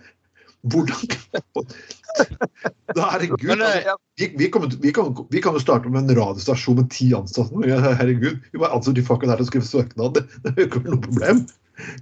[0.72, 1.00] hvordan
[2.96, 3.44] da, Herregud.
[3.50, 6.78] Men, eh, altså, vi, vi, kommer, vi, kan, vi kan jo starte med en radiostasjon
[6.80, 7.64] med ti ansatte.
[7.98, 8.38] Herregud.
[8.54, 10.20] Vi bare ansetter de folka der til å skrive søknad.
[10.20, 11.42] Det det er jo ikke noe problem.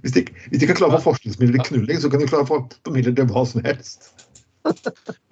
[0.04, 2.44] Hvis de, hvis de kan klare å få forskningsmidler til knulling, så kan de klare
[2.44, 2.60] å få
[2.92, 4.10] midler til hva som helst.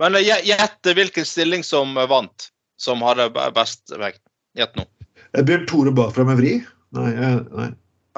[0.00, 2.48] Men eh, gje- gjett hvilken stilling som vant,
[2.80, 4.22] som hadde best vekt.
[4.58, 4.88] Gjett nå.
[5.36, 6.56] Bjørn Tore bakfra med vri?
[6.96, 7.12] Nei.
[7.54, 7.68] nei.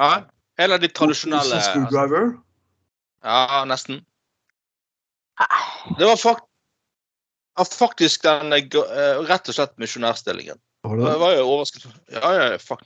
[0.00, 0.12] Ja.
[0.62, 2.30] eller de tradisjonelle Screwdriver?
[3.26, 3.98] Ja, nesten.
[5.98, 6.48] Det var fakt
[7.78, 10.58] faktisk den eh, eh, rett og slett misjonærstillingen.
[10.82, 11.94] Det var jo overraskende.
[12.12, 12.82] Ja, ja, fuck.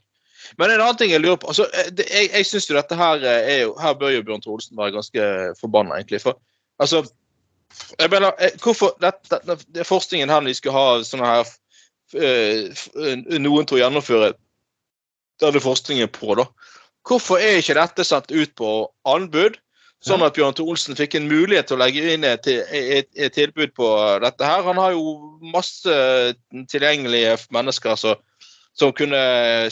[0.58, 2.94] Men en annen ting jeg lurer på altså, eh, det, Jeg, jeg syns jo dette
[2.94, 5.28] her er jo Her bør jo Bjørn Tore Olsen være ganske
[5.60, 6.20] forbanna, egentlig.
[6.22, 6.38] For
[6.78, 7.04] altså
[7.98, 11.54] jeg mener, hvorfor dette, dette, det forskningen her når de skal ha sånne her
[13.42, 14.28] Noen til å gjennomføre
[15.42, 16.46] denne forskningen på, da.
[17.06, 18.70] Hvorfor er ikke dette sendt ut på
[19.10, 19.58] anbud?
[20.04, 23.35] Sånn at Bjørn Thor Olsen fikk en mulighet til å legge inn et, et, et
[23.35, 23.88] tilbud på
[24.22, 24.62] dette her.
[24.66, 25.16] Han har jo
[25.54, 25.96] masse
[26.70, 28.20] tilgjengelige mennesker som,
[28.76, 29.18] som kunne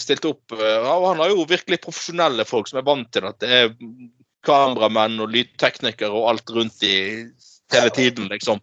[0.01, 0.57] stilt opp.
[0.57, 3.75] eh, han har jo virkelig profesjonelle folk som er vant til at det er
[4.45, 6.97] kameramenn og lydteknikere og alt rundt i
[7.73, 8.61] hele tiden, liksom.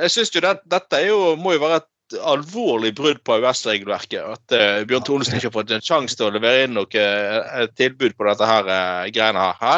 [0.00, 4.20] Jeg syns jo det, dette jo, må jo være et alvorlig brudd på EØS-regelverket.
[4.20, 7.00] At uh, Bjørn Tore Olsen ikke har fått en sjanse til å levere inn noe
[7.00, 9.60] eh, et tilbud på dette her uh, greiene her.
[9.62, 9.74] Hæ?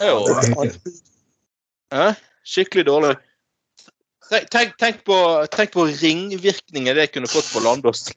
[0.00, 0.18] Er jo
[0.64, 0.74] er.
[1.94, 2.08] Hæ?
[2.44, 3.14] Skikkelig dårlig.
[4.50, 5.16] Tenk, tenk, på,
[5.52, 8.08] tenk på ringvirkninger det kunne fått på Landås.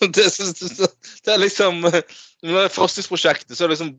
[0.00, 2.02] det, det, er liksom Med
[2.42, 3.94] det forskningsprosjektet så liksom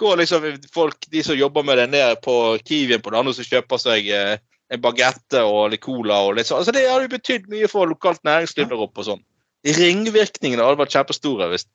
[0.00, 3.82] går liksom folk, de som jobber med det, ned på Kiwien på Landås og kjøper
[3.82, 4.38] seg eh,
[4.70, 6.62] en bagette og litt cola og litt sånn.
[6.62, 9.24] Altså, det hadde betydd mye for lokalt næringsliv der oppe og sånn.
[9.66, 11.66] Ringvirkningene hadde vært kjempestore hvis,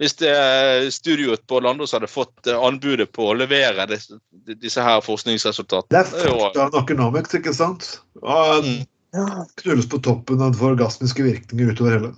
[0.00, 4.14] hvis det, eh, studioet på Landås hadde fått eh, anbudet på å levere disse,
[4.62, 5.92] disse her forskningsresultatene.
[5.92, 8.00] Det er fullt av economics, ikke sant?
[8.22, 8.86] Og Mm.
[9.12, 9.44] Ja.
[9.60, 12.10] knulles på toppen av orgasmiske virkninger utover hele.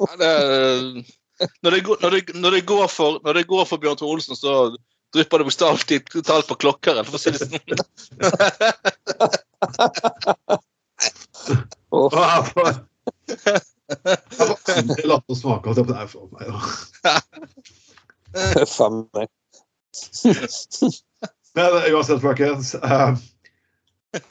[0.00, 0.32] Ja, det,
[1.62, 4.10] når, det går, når, det, når, det går for, når det går for Bjørn Tore
[4.16, 4.74] Olsen, så
[5.14, 7.62] drypper det bokstavelig talt på klokkeren, for å si det sånn.
[13.90, 15.96] Jeg latt det smake at det.
[15.96, 16.58] er for meg, da.
[18.70, 19.28] faen meg.
[21.54, 22.74] Men uansett, folkens.
[22.74, 23.16] eh,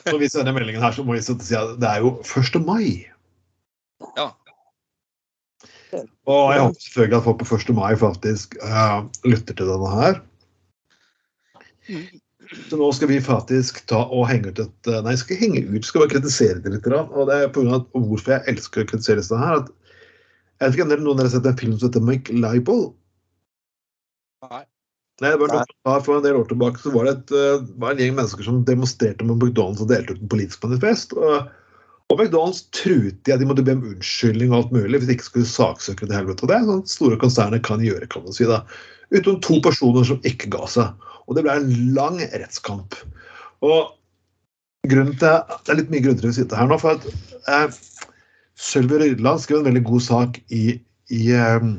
[0.05, 2.59] Når vi sender meldingen her, så må vi si at det er jo 1.
[2.65, 3.05] mai.
[4.17, 4.29] Ja.
[6.25, 7.73] Og jeg håper selvfølgelig at folk på 1.
[7.77, 10.21] mai faktisk uh, lytter til denne her.
[12.69, 15.85] Så nå skal vi faktisk ta og henge ut et eh, Nei, skal henge ut,
[15.87, 16.89] skal bare kritisere det litt.
[16.89, 19.63] Og det er på grunn av at hvorfor jeg elsker å kritisere dette her.
[19.63, 19.71] At
[20.59, 22.85] jeg vet ikke om noen av dere har sett en film som heter Mike Libel?
[24.47, 24.63] Nei.
[25.21, 27.93] Nei, det var noe, For en del år tilbake så var det et, eh, var
[27.93, 31.13] en gjeng mennesker som demonstrerte med McDonald's og delte ut en politisk manifest.
[31.13, 31.51] Og,
[32.09, 35.17] og McDonald's truet de at de måtte be om unnskyldning og alt mulig hvis de
[35.17, 36.43] ikke skulle saksøke til helvete.
[36.43, 38.49] Og det er sånn store konserner kan gjøre, kan man si.
[38.49, 38.63] da.
[39.13, 41.09] Utenom to personer som ikke ga seg.
[41.27, 42.97] Og det ble en lang rettskamp.
[43.63, 43.93] Og
[44.89, 46.79] grunnen til, Det er litt mye grunner til å sitte her nå.
[46.81, 47.05] for at
[47.47, 47.77] eh,
[48.59, 51.69] Sølvi Rydland skrev en veldig god sak i, i, eh,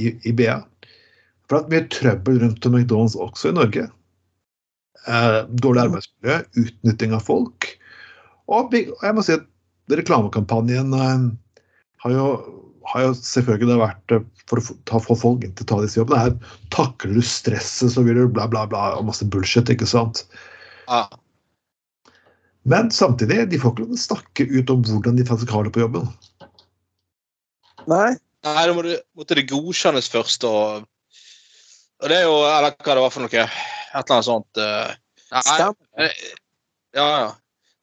[0.00, 0.62] i, i BA.
[1.44, 3.86] For det er mye trøbbel rundt om McDonald's også i Norge.
[5.04, 7.68] Eh, dårlig arbeidsmiljø, utnytting av folk.
[8.48, 9.44] Og og jeg må si at
[9.92, 11.26] reklamekampanjen eh,
[12.04, 12.28] har, jo,
[12.94, 16.22] har jo selvfølgelig vært eh, for å få, folk inn til å ta disse jobbene.
[16.24, 20.24] Her takler du stresset, så blir du bla, bla, bla, og masse bullshit, ikke sant.
[20.86, 21.04] Ja.
[22.68, 25.66] Men samtidig, de får ikke lov til å snakke ut om hvordan de faktisk har
[25.66, 26.06] det på jobben.
[27.90, 28.14] Nei.
[28.44, 28.82] Nei, da må
[29.16, 30.84] måtte det godkjennes først, og,
[32.04, 33.44] og det er jo Eller hva det var for noe?
[33.48, 34.60] Et eller annet sånt.
[34.60, 34.92] eh,
[35.32, 35.88] Nei, Stemmer.
[36.04, 36.18] eh,
[36.96, 37.30] ja, ja.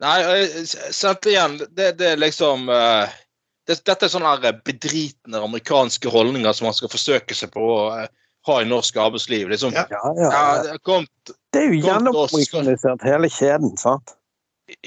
[0.01, 0.17] Nei,
[0.65, 3.30] sett igjen, det, det er liksom eh, det,
[3.69, 8.07] Dette er sånne her bedritne amerikanske holdninger som man skal forsøke seg på å eh,
[8.49, 9.51] ha i norsk arbeidsliv.
[9.51, 9.85] Liksom, Ja.
[9.91, 10.31] Ja, ja.
[10.31, 14.15] ja, det er jo Kom gjennomorganisert hele kjeden, sant?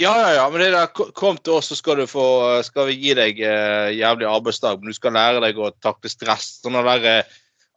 [0.01, 2.25] Ja, ja, ja, men det der, kom til oss, så skal du få
[2.65, 6.55] Skal vi gi deg eh, jævlig arbeidsdag, men du skal lære deg å takle stress.
[6.65, 7.35] Sånne der eh,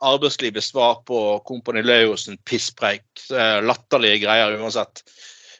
[0.07, 3.05] arbeidslivet svar på Kompani Lauritzen pisspreik.
[3.31, 5.03] eh, latterlige greier uansett.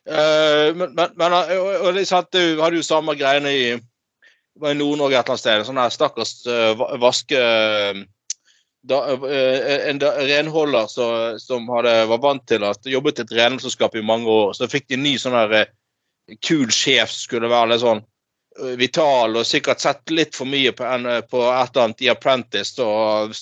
[0.08, 3.52] Eh, men, men, men eh, og, og det er sant, du hadde jo samme greiene
[3.52, 3.64] i
[4.66, 5.66] i Nord-Norge et eller annet sted.
[5.68, 7.42] Sånn her stakkars uh, vaske
[8.88, 13.34] da, eh, en da, renholder som, som hadde, var vant til at jobbet i et
[13.40, 14.54] renholdsselskap i mange år.
[14.56, 15.68] Så fikk de en ny sånn eh,
[16.44, 20.74] kul sjef som skulle være litt sånn eh, vital og sikkert sett litt for mye
[20.76, 23.36] på, en, på et eller annet i Apprentice og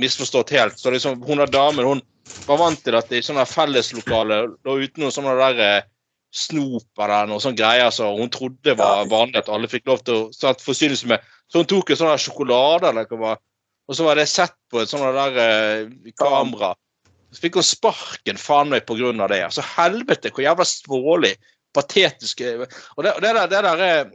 [0.00, 0.78] misforstått helt.
[0.80, 2.04] Så liksom, hun der damen hun
[2.46, 5.88] var vant til at i sånne felleslokaler lå uten noen sånne der eh,
[6.30, 10.28] snop eller noe sånn greier som hun trodde var vanlig at alle fikk lov til
[10.30, 11.24] å forsyne seg med.
[11.50, 13.36] Så hun tok en sånn sjokolade eller hva
[13.90, 16.76] og så var det sett på et sånt der eh, kamera.
[17.34, 19.40] Så fikk hun sparken faen meg på grunn av det.
[19.48, 21.32] Altså helvete, hvor jævla svålig,
[21.74, 22.62] patetisk eh,
[22.94, 24.12] Og det, det der, det der, er-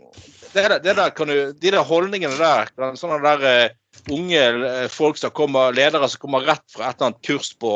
[0.56, 3.76] det der, det der kan du, De der holdningene der, sånne der uh,
[4.16, 7.74] unge eh, folk som kommer, ledere som kommer rett fra et eller annet kurs på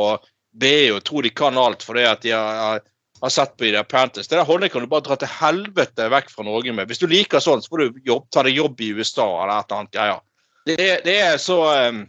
[0.56, 2.80] BI og tror de kan alt fordi at de har,
[3.22, 4.30] har, sett på i The Apprentice.
[4.30, 6.90] Det der holdningen kan du bare dra til helvete vekk fra Norge med.
[6.90, 9.70] Hvis du liker sånn, så får du jobb, ta deg jobb i USA eller et
[9.70, 10.26] eller annet greier.
[10.70, 11.60] Det det er så
[11.90, 12.08] um,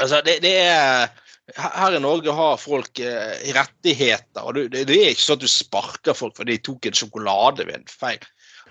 [0.00, 1.10] Altså, det, det er
[1.52, 4.40] Her i Norge har folk uh, rettigheter.
[4.40, 6.96] og du, det, det er ikke sånn at du sparker folk fordi de tok en
[6.96, 8.22] sjokolade ved en feil.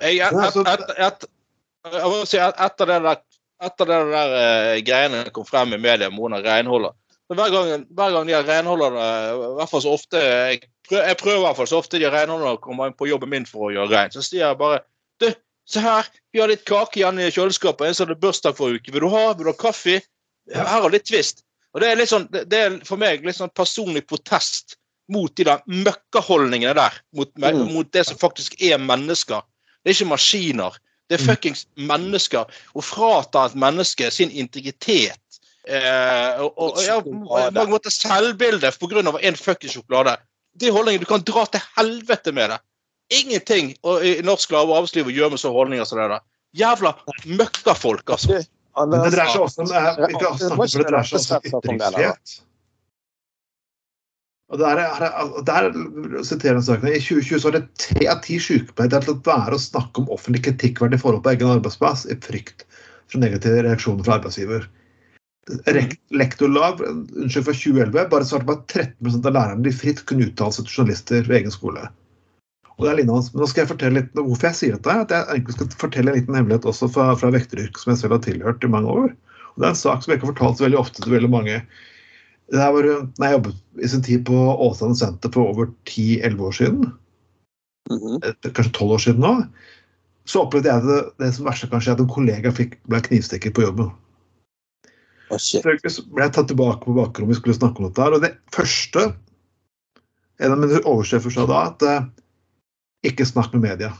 [0.01, 1.27] Jeg, et, et, et, et,
[1.91, 3.21] jeg må si, et, etter det der,
[3.61, 7.00] etter det der uh, greiene kom frem i media med Mona renholder så
[7.37, 11.17] hver gang, hver gang de har renholdere, i hvert fall så ofte jeg prøver, jeg
[11.21, 13.71] prøver i hvert fall så ofte de renholderne kommer inn på jobben min for å
[13.75, 14.81] gjøre rent, så sier jeg bare
[15.21, 15.27] Du,
[15.69, 17.85] se her, vi har litt kake igjen i kjøleskapet.
[17.87, 18.91] En sånn hadde bursdag forrige uke.
[18.95, 19.33] Vil du ha?
[19.37, 19.99] Vil du ha kaffe?
[20.51, 21.43] Her har litt twist.
[21.75, 24.75] Og det er litt sånn, det, det er for meg litt sånn personlig protest
[25.13, 26.97] mot de der møkkaholdningene der.
[27.13, 27.69] Mot, Mm.
[27.71, 29.45] mot det som faktisk er mennesker.
[29.85, 30.81] Det er ikke maskiner.
[31.07, 31.29] Det er Mm.
[31.29, 32.45] fuckings mennesker.
[32.75, 35.30] Å frata et menneske sin integritet
[35.67, 37.13] eh, og, og, ja, på
[37.53, 39.03] mange måter selvbilde pga.
[39.21, 40.17] en fuckings sjokolade.
[40.59, 42.59] De holdningene, Du kan dra til helvete med det.
[43.11, 46.23] Ingenting og, i norsk lave arbeidsliv å gjøre med sånne holdninger som det der.
[46.55, 46.93] Jævla
[47.25, 48.41] møkkafolk, altså.
[48.75, 52.39] Men det dreier seg også om, vi kan det dreier seg også om ytringsfrihet.
[54.51, 55.67] Og der, er- der
[56.27, 56.89] siterer jeg saken.
[56.91, 60.11] I 2020 så var det tre av ti sykepleiere til å være å snakke om
[60.11, 62.65] offentlig kritikkverdige forhold på egen arbeidsplass i frykt
[63.07, 64.67] for negative reaksjoner fra arbeidsgiver.
[66.13, 70.53] Lektorlag unnskyld, fra 2011 bare svarte på at 13 av lærerne de fritt kunne uttale
[70.53, 71.87] seg til journalister ved egen skole.
[72.77, 73.31] Og det er lignende.
[73.33, 74.97] Men nå skal jeg fortelle litt hvorfor jeg sier dette.
[75.05, 78.17] At jeg egentlig skal fortelle en liten hemmelighet også fra, fra vekteryrket som jeg selv
[78.17, 79.11] har tilhørt i mange år.
[79.51, 81.31] Og Det er en sak som jeg ikke har fortalt så veldig ofte til veldig
[81.33, 81.59] mange.
[82.51, 86.47] Det her var når jeg jobbet i sin tid på Åsane senter for over 10-11
[86.47, 86.91] år siden,
[87.89, 88.51] Mm -hmm.
[88.53, 89.43] kanskje 12 år siden nå,
[90.25, 93.61] så opplevde jeg det, det som verste kanskje, at en kollega fikk, ble knivstikket på
[93.61, 93.91] jobben.
[95.39, 95.65] Shit.
[95.91, 98.15] Så ble jeg tatt tilbake på bakrommet, vi skulle snakke om dette her.
[98.17, 99.11] Og det første
[100.41, 102.05] En av mine oversjefer sa da, at eh,
[103.11, 103.91] ikke snakk med media.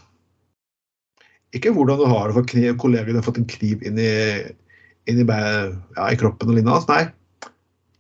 [1.54, 4.14] Ikke hvordan du har det for kniv, kollegaen har fått en kniv inn i,
[5.06, 6.82] inn i, ja, i kroppen og lignende.
[6.90, 7.04] Nei,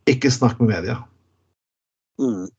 [0.10, 0.98] ikke snakk med media.
[2.18, 2.50] Mm.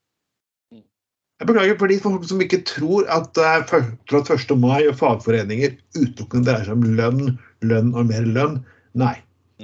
[1.43, 3.65] Jeg beklager for de folk som ikke tror at, eh,
[4.07, 4.55] tror at 1.
[4.63, 8.61] mai og fagforeninger utelukkende dreier seg om lønn, lønn og mer lønn.
[8.95, 9.17] Nei.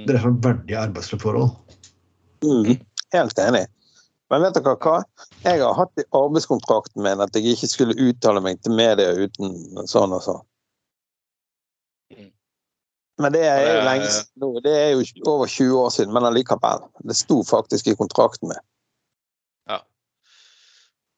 [0.07, 1.51] Det har seg om verdige arbeidsforhold.
[2.45, 2.79] Mm.
[3.13, 3.65] Helt enig.
[4.29, 4.99] Men vet dere hva?
[5.41, 9.55] Jeg har hatt i arbeidskontrakten min at jeg ikke skulle uttale meg til media uten
[9.89, 10.43] sånn og sånn.
[12.13, 12.29] Mm.
[13.23, 14.51] Men det er jo lenge siden nå.
[14.65, 16.85] Det er jo over 20 år siden, men allikevel.
[17.09, 18.65] Det sto faktisk i kontrakten min.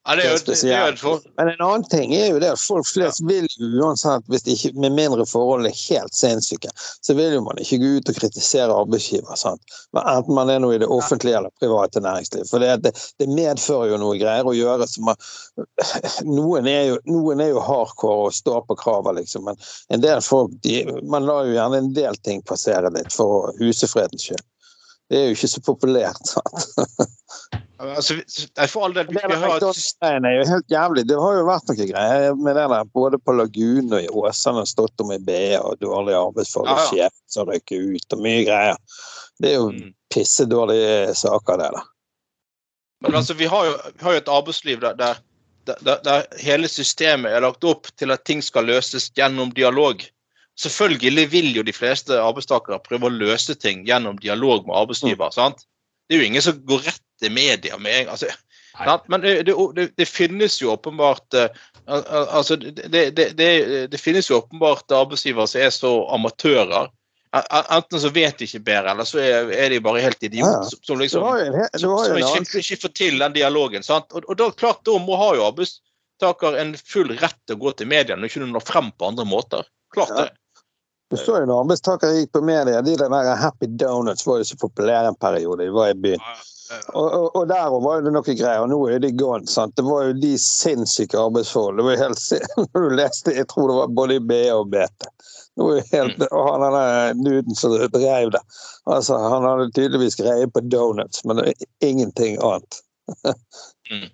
[0.04, 3.20] Ja, det er jo, jo Men en annen ting er jo det at folk flest
[3.22, 7.78] vil jo uansett, ikke, med mindre forholdene er helt sinnssyke, så vil jo man ikke
[7.78, 9.38] gå ut og kritisere arbeidsgiver.
[9.38, 9.62] sant?
[9.94, 12.48] Men Enten man er noe i det offentlige eller private næringsliv.
[12.50, 12.92] For det, det,
[13.22, 15.22] det medfører jo noe greier å gjøre som man,
[16.26, 19.46] noen, er jo, noen er jo hardcore og står på kravet, liksom.
[19.46, 19.62] Men
[19.94, 24.26] en del folk de, Man lar jo gjerne en del ting passere litt for husefredens
[24.26, 24.42] skyld.
[25.12, 26.22] Det er jo ikke så populært.
[26.24, 26.86] sant?
[27.82, 28.14] altså,
[28.70, 31.04] for all del, der McDonald's-greiene er jo helt jævlig.
[31.10, 34.62] Det har jo vært noen greier med det der, både på Lagun og i Åsane
[34.62, 37.10] har stått om i BA og dårlige arbeidsforhold og Ja, ja.
[37.10, 38.78] sjef som røyker ut og mye greier.
[39.42, 39.90] Det er jo Mm.
[40.14, 41.84] pissedårlige saker, det der.
[43.02, 45.20] Men altså, vi har jo, vi har jo et arbeidsliv der, der,
[45.66, 50.04] der, der hele systemet er lagt opp til at ting skal løses gjennom dialog.
[50.60, 55.30] Selvfølgelig vil jo de fleste arbeidstakere prøve å løse ting gjennom dialog med arbeidsgiver.
[55.32, 55.64] sant?
[56.08, 58.08] Det er jo ingen som går rett til media med.
[58.08, 58.26] Altså.
[59.08, 61.48] Men det, det, det, det finnes jo åpenbart eh,
[61.86, 66.90] al- al- altså, det, det, finnes jo åpenbart arbeidsgivere som er så amatører.
[67.32, 70.68] En- en- Enten så vet de ikke bedre, eller så er, de bare helt idioter.
[70.68, 71.22] som- Som liksom
[71.78, 73.82] som, som ikke, ikke får til den dialogen.
[73.82, 74.04] sant?
[74.12, 77.72] Og, og da klart, da må ha jo arbeidstaker en full rett til å gå
[77.76, 79.64] til media når ikke du når frem på andre måter.
[79.92, 80.30] Klart det.
[81.12, 84.56] Du så jo når arbeidstakere gikk på media, de der Happy Donuts var jo så
[84.56, 85.66] populære en periode.
[85.66, 86.22] De var i byen.
[86.94, 88.62] Og, og, og der var det noe greier.
[88.64, 89.44] og Nå er de gone.
[89.44, 89.74] sant?
[89.76, 91.82] Det var jo de sinnssyke arbeidsforhold.
[91.82, 92.22] Det var helt
[92.78, 95.10] du leste, jeg tror det var både i BA og BT.
[95.92, 98.40] Helt, og han der nuden som drev det,
[98.88, 101.44] altså, han hadde tydeligvis greie på donuts, men
[101.84, 102.80] ingenting annet.
[103.90, 104.08] Mm.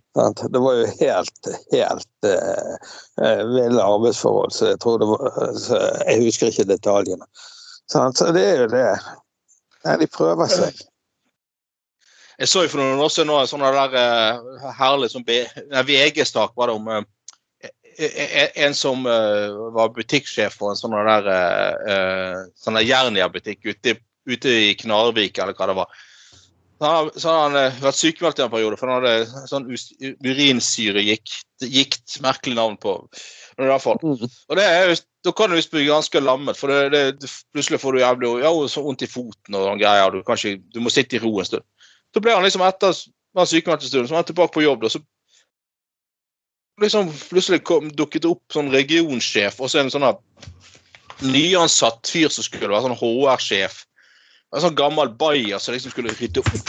[0.53, 6.25] Det var jo helt, helt eh, ville arbeidsforhold, så jeg tror det var så Jeg
[6.25, 7.27] husker ikke detaljene.
[7.89, 8.87] Så det er jo det.
[9.85, 10.81] Nei, de prøver seg.
[12.39, 16.71] Jeg så jo for noen år siden en sånn der eh, herlig sånn VG-stak var
[16.71, 17.07] det om eh,
[17.99, 21.27] eh, eh, en som var butikksjef for en sånn der
[22.55, 23.97] sånn der Jernia-butikk ute,
[24.31, 26.05] ute i Knarvik, eller hva det var.
[26.79, 29.67] Så han, så har han eh, vært sykemeldt i en periode, for han hadde sånn
[30.23, 32.95] urinsyregikt, gikt, merkelig navn på.
[33.59, 33.99] I hvert fall.
[33.99, 34.23] Mm.
[34.23, 37.81] Og det er jo, da kan du visst bli ganske lammet, for det, det, plutselig
[37.83, 40.15] får du jævlig ja, så vondt i foten og sånne greier.
[40.15, 41.67] Du, kanskje, du må sitte i ro en stund.
[42.15, 44.87] Så ble han liksom etter den sykemeldt en stund, så var han tilbake på jobb.
[44.87, 45.03] Da, så
[46.79, 50.07] liksom plutselig kom, dukket opp sånn regionsjef og så en sånn
[51.27, 53.83] nyansatt fyr som skulle være sånn HR-sjef.
[54.55, 56.61] En sånn gammel bayer som liksom skulle rydde opp.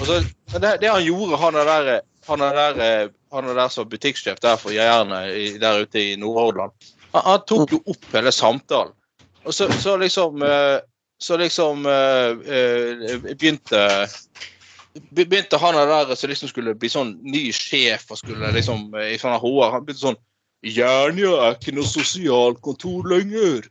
[0.00, 0.18] Og så,
[0.58, 4.40] det, det han gjorde, han er der, han er der, han er der som butikksjef
[4.44, 5.22] der for Jærene
[5.62, 6.74] der ute i Nordhordland.
[7.14, 8.92] Han, han tok jo opp hele samtalen.
[9.44, 10.78] Og så, så liksom eh,
[11.22, 13.80] Så liksom eh, eh, begynte
[15.14, 19.18] be- begynte han der som liksom skulle bli sånn ny sjef og skulle liksom i
[19.22, 20.18] sånne HR Han begynte sånn
[20.62, 23.64] Jernia er ikke noe sosialkontor lenger.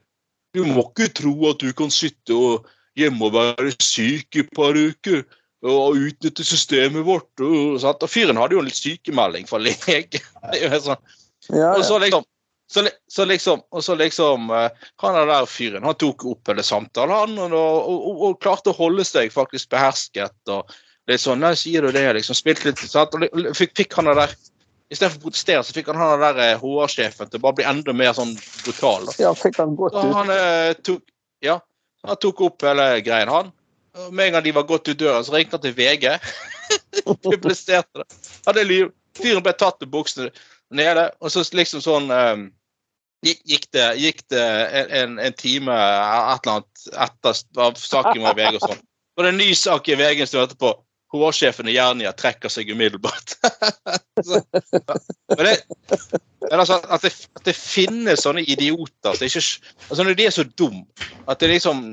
[0.56, 2.68] Du må ikke tro at du kan sitte og
[3.00, 5.24] hjemme og være syk i et par uker
[5.62, 7.30] og utnytte systemet vårt.
[7.44, 10.22] Og, og fyren hadde jo en litt sykemelding fra lege.
[10.52, 11.10] Det jo helt sånn
[11.52, 12.28] Ja, og så liksom
[12.72, 14.70] så, så liksom, og så liksom eh,
[15.04, 18.72] Han er der fyren han tok opp hele samtalen han, og, og, og, og klarte
[18.72, 20.38] å holde seg faktisk behersket.
[20.48, 20.72] og
[21.12, 23.16] litt sånn, nei, sier du det, liksom, spilte litt, sant?
[23.18, 24.34] og fikk, fikk han der,
[24.92, 27.94] Istedenfor å protestere, så fikk han han der eh, HR-sjefen til å bare bli enda
[27.96, 28.34] mer sånn
[28.66, 29.06] brutal.
[29.08, 29.14] da.
[29.24, 30.10] ja, fikk han godt ut.
[30.18, 31.06] han eh, tok
[31.44, 31.62] ja,
[32.08, 33.52] han tok opp hele greien, han.
[33.98, 36.08] Og Med en gang de var gått ut døren, så ringte han til VG.
[37.26, 38.08] Publiserte det.
[38.48, 38.90] Hadde liv.
[39.20, 40.30] Fyren ble tatt med buksene
[40.72, 42.46] nede, og så liksom sånn um,
[43.28, 44.46] gikk- det, gikk det
[44.88, 47.42] en, en, time et eller annet etter
[47.76, 48.86] saken var i VG og sånn.
[49.18, 50.72] Og det er en ny sak i VG som etterpå.
[51.12, 53.36] HR-sjefen i Jernia trekker seg umiddelbart.
[54.28, 54.42] så,
[55.36, 55.56] men det,
[56.50, 60.34] men altså, at, det, at det finnes sånne idioter så ikke altså Når de er
[60.34, 60.80] så dum
[61.30, 61.84] at, det liksom,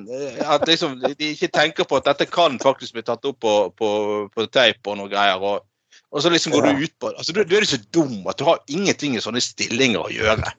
[0.40, 3.90] at liksom, de ikke tenker på at dette kan faktisk bli tatt opp på, på,
[4.34, 5.42] på teip og noe greier.
[5.42, 5.66] Og,
[6.08, 8.46] og så liksom går du ut på altså, Du, du er så dum at du
[8.48, 10.54] har ingenting i sånne stillinger å gjøre.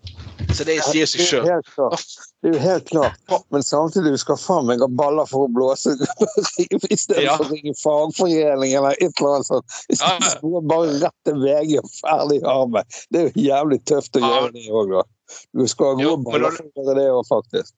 [0.55, 1.45] Så det sier seg sjøl.
[1.45, 3.17] Det er jo helt klart.
[3.53, 5.95] Men samtidig, du skal faen meg ha baller for å blåse
[6.59, 7.35] i stedet Ja.
[7.39, 10.39] å ringe fagforening eller et eller annet sånt.
[10.45, 12.99] Må bare rett til VG og ferdig arbeid.
[13.11, 15.03] Det er jo jævlig tøft å gjøre det òg, da.
[15.59, 17.75] Du skal ha gode baller for å gjøre det òg, faktisk.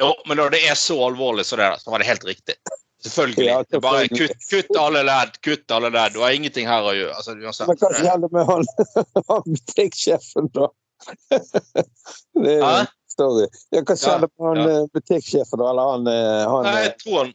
[0.00, 2.58] Jo, men når det er så alvorlig som det er, så var det helt riktig.
[3.06, 3.46] Selvfølgelig.
[3.46, 6.16] Ja, er bare kutt, kutt alle ledd, kutt alle ledd.
[6.16, 7.14] Du har ingenting her å gjøre.
[7.16, 7.36] Altså.
[7.68, 8.66] Men hva gjelder med han,
[9.30, 10.68] han butikksjefen, da?
[12.44, 13.48] Det er en story.
[13.74, 14.68] Ja, hva skjedde med han ja.
[14.76, 15.72] eh, butikksjefen, da?
[15.72, 17.34] Eller han, eh, han Nei, eh, jeg tror han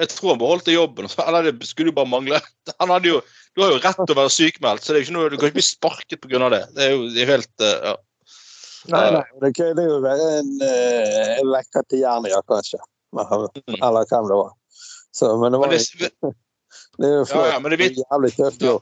[0.00, 1.08] jeg tror han beholdt jobben.
[1.26, 2.38] Eller det skulle jo bare mangle.
[2.80, 3.18] Han hadde jo,
[3.52, 5.50] du har jo rett til å være sykemeldt, så det er ikke noe, du kan
[5.50, 6.48] ikke bli sparket pga.
[6.54, 6.60] det.
[6.76, 7.96] Det er jo det er helt eh, ja.
[8.88, 12.80] Nei, nei, det kunne jo være en, eh, en lekker til Jernia, kanskje.
[13.12, 14.54] Eller hvem det var.
[15.12, 16.10] Så, men det Men var det,
[17.02, 17.50] det er jo ja, flott.
[17.50, 18.78] ja, men er jævlig tøft Ja.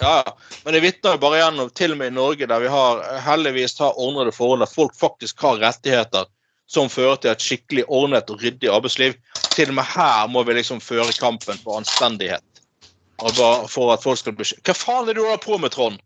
[0.00, 0.32] Ja, ja.
[0.64, 3.00] men det vitner jo bare igjen om, til og med i Norge, der vi har
[3.26, 6.26] heldigvis har ordnede forhold, der folk faktisk har rettigheter
[6.68, 9.14] som fører til et skikkelig ordnet og ryddig arbeidsliv.
[9.54, 12.44] Til og med her må vi liksom føre kampen for anstendighet.
[13.24, 15.72] Og bare for at folk skal bli Hva faen er det du holder på med,
[15.74, 15.98] Trond?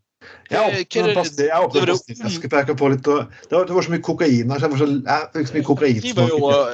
[0.49, 3.81] Jeg åpner er du- pastillflaske, for jeg kan få litt å- det var, det var
[3.83, 6.01] så mye kokain her, så jeg, var så, jeg fikk så mye kokain.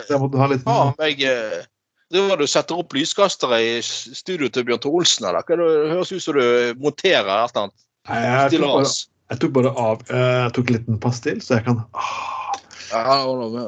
[0.09, 1.65] Jeg måtte ha litt Ja, jeg, eh,
[2.09, 5.45] Driver du setter opp lyskastere i studio til Bjørn Tore Olsen, eller?
[5.45, 7.85] Hva er det, det høres ut som du monterer et eller annet.
[8.09, 8.93] Nei, jeg, tok bare,
[9.29, 12.55] jeg tok bare av eh, Jeg tok en liten pastill, så jeg kan ah,
[12.89, 13.67] Ja,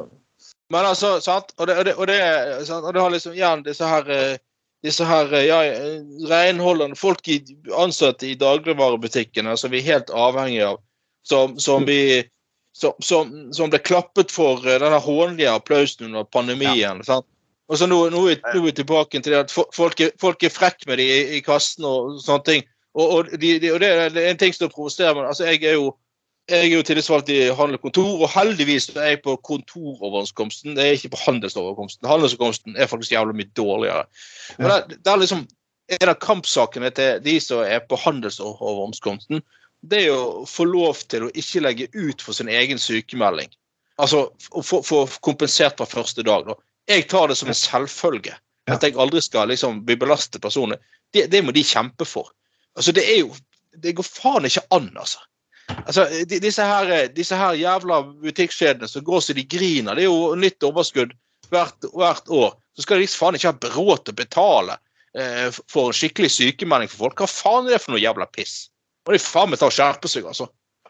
[0.71, 1.51] Men altså, sant?
[1.59, 2.21] Og det, og det, og det,
[2.65, 2.87] sant?
[2.87, 4.39] Og det har liksom igjen disse her eh,
[4.81, 5.59] disse her eh, ja,
[6.31, 7.41] renholderne, folk i,
[7.77, 10.79] ansatte i dagligvarebutikkene som vi er helt avhengige av,
[11.27, 12.23] som, som vi
[12.73, 17.03] som, som, som ble klappet for denne hånlige applausen under pandemien.
[17.05, 17.27] sant?
[17.71, 20.51] Og så nå, nå, nå er vi tilbake til det at folk er, folk er
[20.51, 22.65] frekke med de i, i kassen og sånne ting.
[22.91, 25.29] Og, og, de, de, og det, er- en ting som provoserer meg.
[25.31, 25.93] Altså, jeg er jo
[26.49, 30.73] jeg er jo tillitsvalgt i handel og kontor, og heldigvis er jeg på kontoroverenskomsten.
[30.75, 32.07] Det er ikke på handelsoverenskomsten.
[32.09, 34.03] Handelsoverenskomsten er faktisk jævlig mye dårligere.
[34.57, 34.79] Men Ja.
[34.89, 35.47] det, det er liksom
[36.01, 39.41] En av kampsakene til de som er på handelsoverenskomsten,
[39.91, 43.49] det er jo å få lov til å ikke legge ut for sin egen sykemelding.
[43.99, 44.29] Altså
[44.63, 46.45] få, få kompensert fra første dag.
[46.47, 46.55] Da.
[46.89, 48.35] Jeg tar det som en selvfølge.
[48.71, 50.77] At jeg aldri skal liksom bli belastet personlig.
[51.13, 52.31] Det, det må de kjempe for.
[52.77, 53.33] Altså, det er jo
[53.71, 55.21] Det går faen ikke an, altså.
[55.85, 60.09] Altså, de, disse, her, disse her jævla butikkjedene som går så de griner, det er
[60.09, 61.13] jo nytt overskudd
[61.53, 62.57] hvert, hvert år.
[62.75, 64.75] Så skal de liksom faen ikke ha råd til å betale
[65.15, 67.23] eh, for en skikkelig sykemelding for folk.
[67.23, 68.57] Hva faen er det for noe jævla piss?
[69.07, 70.49] Må de faen meg ta og skjerpe seg, altså.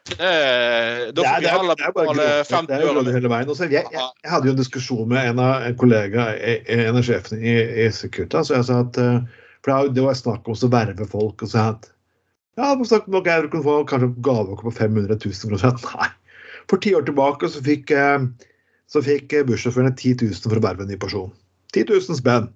[0.09, 2.93] Det, da Det får det vi er, heller det er betale 50 Det er jo
[3.01, 3.13] øre.
[3.15, 3.49] hele veien.
[3.53, 7.05] Også, jeg, jeg, jeg hadde jo en diskusjon med en av en kollega, en av
[7.05, 8.49] sjefene i, i Securitas.
[8.49, 9.19] Så jeg sa at, eh,
[9.61, 11.43] for det var- Det snakk om å verve folk.
[11.43, 11.89] og så at
[12.57, 15.77] ja, på snakk at jeg kunne få kanskje gavekort på 500 000 kroner.
[15.95, 16.09] Nei.
[16.67, 18.25] For ti år tilbake så fikk, eh,
[18.91, 21.31] så fikk eh, bussjåførene 10 000 for å verve en ny person.
[21.73, 22.49] 10 000 spenn.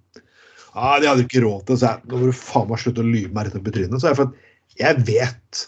[0.75, 3.31] Ja, de hadde ikke råd til jeg, Nå må du faen meg slutte å lyve
[3.31, 4.01] meg rett opp i trynet.
[4.01, 4.33] Så jeg, for at
[4.81, 5.67] jeg vet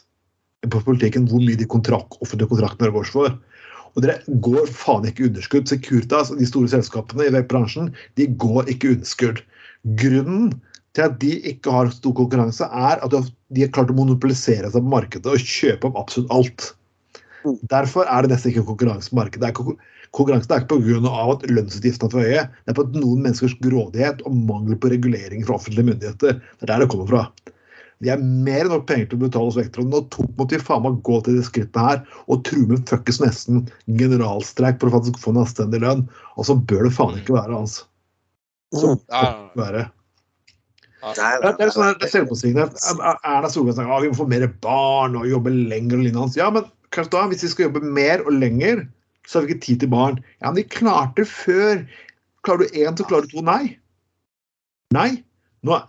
[0.66, 3.36] på politikken hvor mye de kontrakt, offentlige kontraktene går for.
[3.96, 5.70] Og dere går faen ikke underskudd.
[5.70, 9.42] Securitas og de store selskapene i bransjen de går ikke underskudd.
[10.02, 10.56] Grunnen
[10.98, 14.82] til at de ikke har stor konkurranse, er at de har klart å monopolisere seg
[14.82, 16.72] på markedet og kjøpe opp absolutt alt.
[17.72, 19.52] Derfor er det nesten ikke konkurranse på markedet.
[19.54, 19.78] Ikke,
[20.18, 21.14] konkurransen er ikke pga.
[21.34, 22.48] at lønnsutgiftene er for høye.
[22.66, 26.42] Det er på at noen menneskers grådighet og mangel på regulering fra offentlige myndigheter.
[26.42, 27.54] Det er der det kommer fra.
[28.04, 29.66] De har mer enn nok penger til å betale.
[29.82, 32.86] Og nå tok måtte vi faen meg gå til det skrittet her og true med
[32.90, 33.64] fuckings nesten
[34.00, 36.04] generalstreik for å faktisk få en anstendig lønn.
[36.38, 37.88] Og så bør det faen ikke være, altså.
[38.76, 39.54] Så Mm.
[39.56, 39.86] Bør det være.
[41.08, 42.64] Nei, Det er, det er sånn her, det er selvmotsigende.
[43.24, 45.98] Erna Solberg snakker om vi må få mer barn og jobbe lenger.
[45.98, 46.38] og lignende.
[46.38, 48.88] Ja, men kanskje da, hvis vi skal jobbe mer og lenger,
[49.28, 50.20] så har vi ikke tid til barn.
[50.42, 51.86] Ja, men de klarte det før.
[52.44, 53.46] Klarer du én, så klarer du to.
[53.46, 53.78] Nei.
[54.96, 55.24] Nei.
[55.68, 55.80] Nå,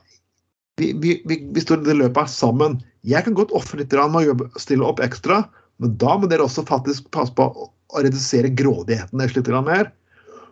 [0.79, 2.79] vi, vi, vi, står i det løpet sammen.
[3.07, 5.43] Jeg kan godt ofre litt med å stille opp ekstra,
[5.83, 7.73] men da må dere også faktisk passe på å,
[8.05, 9.87] redusere grådigheten deres litt mer.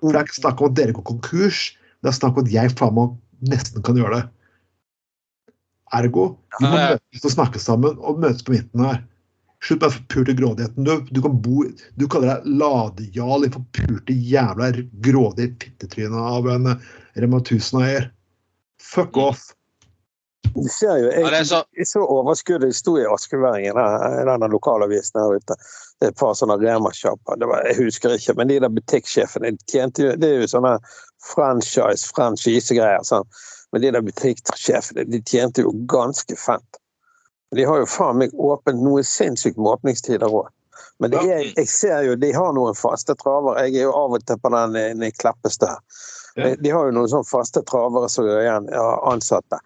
[0.01, 1.67] For det er ikke snakk om at dere går konkurs,
[2.01, 3.13] det er snakk om at jeg faen meg
[3.51, 4.25] nesten kan gjøre det.
[5.97, 6.25] Ergo,
[6.57, 9.03] vi må møtes og snakke sammen og møtes på midten her.
[9.65, 10.87] Slutt med den forpurte grådigheten.
[10.87, 11.65] Du, du kan bo
[11.97, 14.73] Du kaller deg ladejarl i forpurte jævla
[15.05, 16.89] grådige fittetryne av en eh,
[17.21, 18.11] Rema 1000-eier.
[18.83, 19.49] Fuck off.
[20.57, 22.75] Du ser jo, jeg, jeg, så- jeg så overskuddet.
[22.77, 23.77] Sto i Askeværingen,
[24.29, 25.57] denne lokalavisen her ute.
[26.01, 27.41] Det er et par sånne Rema-sjapper.
[27.69, 30.75] Jeg husker ikke, men de der butikksjefene tjente jo Det er jo sånne
[31.35, 33.05] franchise, franchisegreier.
[33.05, 33.25] Sånn.
[33.73, 36.81] Men de der butikksjefene de tjente jo ganske fett.
[37.55, 40.49] De har jo faen meg åpent noe sinnssykt med åpningstider òg.
[41.01, 43.59] Men det er, jeg ser jo, de har noen faste traver.
[43.65, 45.69] Jeg er jo av og til på den eh, i Kleppestø.
[46.37, 49.61] De har jo noen sånne faste travere som er igjen ja, ansatte.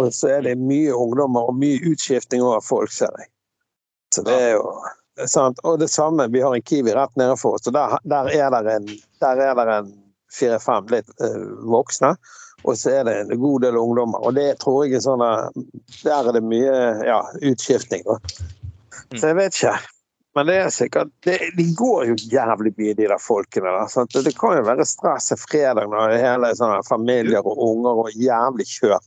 [0.00, 3.30] Og så er det mye ungdommer og mye utskifting av folk, ser jeg.
[4.16, 4.66] Så det er jo
[5.30, 5.60] sant.
[5.62, 8.50] Og det samme, vi har en Kiwi rett nede for oss, og der, der er
[8.54, 8.88] det en,
[9.22, 9.92] der er det en
[10.32, 12.14] fire-fem litt eh, voksne.
[12.62, 14.22] Og så er det en god del ungdommer.
[14.22, 15.56] Og det tror jeg er sånn at
[16.04, 18.04] Der er det mye ja, utskifting.
[18.06, 18.18] Da.
[19.16, 19.74] Så jeg vet ikke.
[20.34, 23.74] Men det er sikkert det, De går jo jævlig mye, de der folkene.
[23.76, 24.22] Der?
[24.24, 28.68] Det kan jo være stress en fredag når hele sånne familier og unger og jævlig
[28.70, 28.98] kjør.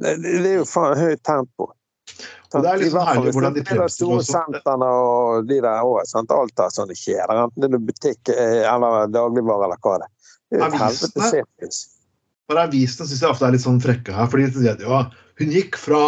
[0.00, 1.72] Det, det er jo faen høyt tempo.
[2.50, 6.00] Og det er litt sånn herlig hvordan de er fremstiller sentrene og de der òg.
[6.02, 7.42] Alt har sånne kjeder.
[7.44, 10.14] Enten det er butikk eh, eller dagligvare eller hva det er.
[10.50, 11.80] Det er jo et helvete sirkus.
[12.50, 14.30] For Avisene syns jeg ofte er litt sånn frekke her.
[14.30, 15.04] fordi de sier at ja,
[15.40, 16.00] hun gikk fra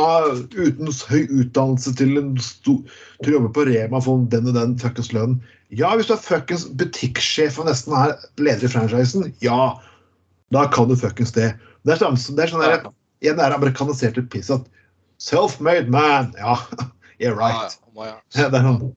[0.52, 2.78] uten høy utdannelse til, en sto,
[3.24, 5.40] til å jobbe på Rema få den og den fuckings lønnen.
[5.72, 9.72] Ja, hvis du er fuckings butikksjef og nesten er leder i franchisen, ja,
[10.52, 11.54] da kan du fuckings det.
[11.88, 12.90] Det er sånn, det er sånn der,
[13.24, 14.68] igjen det er amerikaniserte piss at
[15.22, 16.34] self-made man.
[16.36, 16.58] Ja,
[17.22, 17.78] yeah, right.
[18.36, 18.92] Det er sånn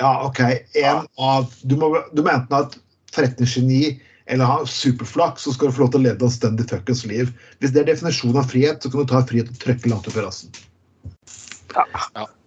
[0.00, 0.40] Ja, OK.
[0.82, 2.76] En av Du må, du må enten ha et
[3.14, 3.94] forretningsgeni
[4.26, 7.32] eller ha superflaks, så skal du få lov til å leve et anstendig fuckings liv.
[7.60, 10.16] Hvis det er definisjonen av frihet, så kan du ta frihet og trykke langt opp
[10.16, 10.54] i rassen.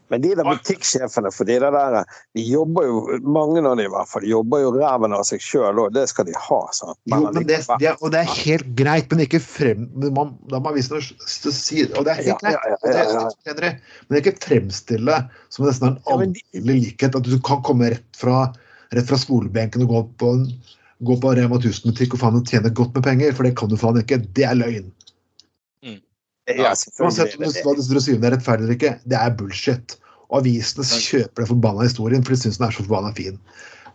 [0.08, 1.96] Men de der butikksjefene for de der,
[2.38, 5.44] de jobber jo, mange av de i hvert fall, de jobber jo ræven av seg
[5.44, 5.90] sjøl òg.
[5.98, 6.60] Det skal de ha.
[6.78, 6.96] sant?
[7.12, 9.84] Jo, men det, det, og det er helt greit, men ikke frem
[10.16, 12.56] man, Da må man vise noe Og det er helt Ja, greit.
[12.56, 13.04] ja, ja,
[13.52, 13.74] ja, ja.
[14.08, 15.20] Men ikke fremstille
[15.52, 17.20] som nesten en Ja, alminnelig likhet.
[17.20, 18.46] At du kan komme rett fra,
[18.96, 20.48] rett fra skolebenken og gå på en
[21.06, 24.00] gå på Rema 1000-butikk og faen tjene godt med penger, for det kan du faen
[24.02, 24.18] ikke.
[24.34, 24.92] Det er løgn.
[26.48, 27.54] Ja, Uansett om selvfølgelig.
[27.54, 29.98] du- hva du det syvende er rettferdig eller ikke, det er bullshit.
[30.30, 33.40] Og avisene kjøper den forbanna historien, for de syns den er så forbanna fin.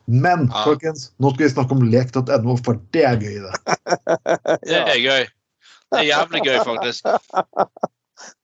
[0.07, 0.65] Men Ja.
[0.67, 3.55] folkens, nå skal vi snakke om lek.no, for det er gøy, det.
[4.69, 5.25] Det er gøy.
[5.93, 7.05] Det er jævlig gøy, faktisk.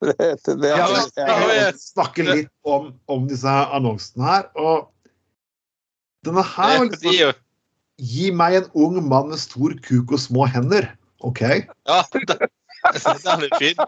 [0.03, 0.87] Det, det, det, Ja,
[1.55, 4.49] Jeg snakke litt om, om disse annonsene her.
[4.57, 4.89] Og
[6.27, 7.35] denne her var liksom
[7.99, 10.87] Gi meg en ung mann med stor kuk og små hender.
[11.27, 11.43] OK?
[11.43, 13.81] Ja, den, den er fin.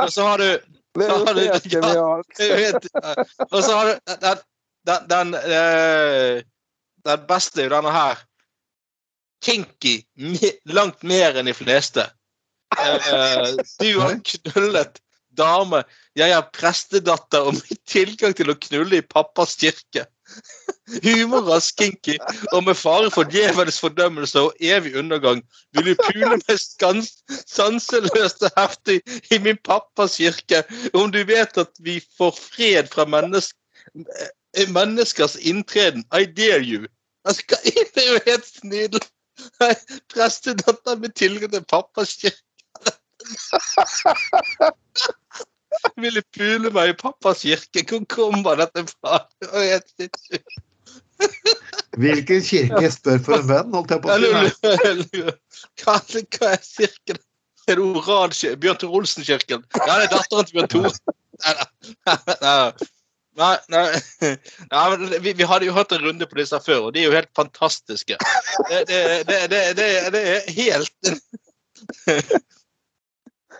[0.00, 0.46] Og så har du
[0.98, 2.38] det er jo Ja, helt genialt.
[2.38, 2.74] Jeg
[3.50, 4.40] Og så har du den,
[4.86, 6.42] den, den, eh,
[7.06, 8.24] den beste er jo denne her.
[9.44, 10.00] Kinky.
[10.66, 12.08] Langt mer enn de fleste.
[12.78, 15.00] Eh, du har knullet
[15.38, 15.84] dame.
[16.18, 20.08] Jeg er prestedatter og med tilgang til å knulle i pappas kirke.
[21.04, 22.16] Humorrask kinky
[22.52, 25.42] og med fare for djevelens fordømmelse og evig undergang
[25.76, 26.42] vil du pule meg
[27.46, 28.98] sanseløst og heftig
[29.30, 30.64] i min pappas kirke
[30.94, 33.54] om du vet at vi får fred fra mennesk,
[33.94, 36.04] eh, menneskers inntreden.
[36.10, 36.86] I dare you.
[37.24, 37.42] Altså,
[37.94, 38.52] det er jo helt?
[39.60, 39.74] Nei,
[40.12, 42.42] Prestedatter med tilgang til pappas kirke.
[45.80, 47.84] Vil ville pule meg i pappas kirke?
[47.88, 49.22] Hvor kommer dette fra?
[52.00, 54.22] Hvilken kirke spør for en venn, holdt jeg på å si.
[54.30, 55.34] Jeg.
[55.82, 57.20] Hva, hva er kirken?
[57.68, 58.54] Er det Oransje?
[58.60, 59.66] Bjørn Tor Olsen-kirken?
[59.76, 60.92] Ja, det er datteren til Bjørn Tore.
[63.40, 63.84] Nei, nei,
[64.72, 65.18] nei.
[65.22, 67.30] Vi, vi hadde jo hatt en runde på disse før, og de er jo helt
[67.36, 68.16] fantastiske.
[68.70, 70.92] Det, det, det, det, det, det er helt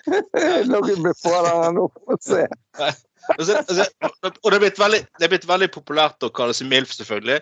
[0.71, 2.45] Noen blir den nå, få se.
[3.39, 7.41] Og det er blitt veldig, det er blitt veldig populært å kalle seg MILF, selvfølgelig.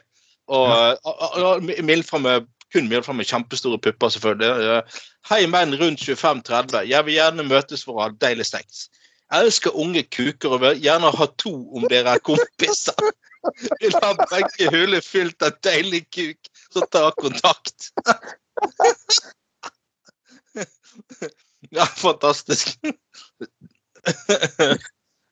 [0.52, 0.72] Og,
[1.06, 4.82] og, og MILFer med kun MILFer med kjempestore pupper, selvfølgelig.
[5.30, 6.82] Hei, menn rundt 25-30.
[6.90, 8.88] Jeg vil gjerne møtes for å ha deilig sex.
[9.28, 12.96] Jeg elsker unge kuker og vil gjerne ha to om dere er kompiser.
[13.80, 17.92] Vil ha begge huller fylt av deilig kuk, så ta kontakt.
[21.74, 22.78] Ja, fantastisk.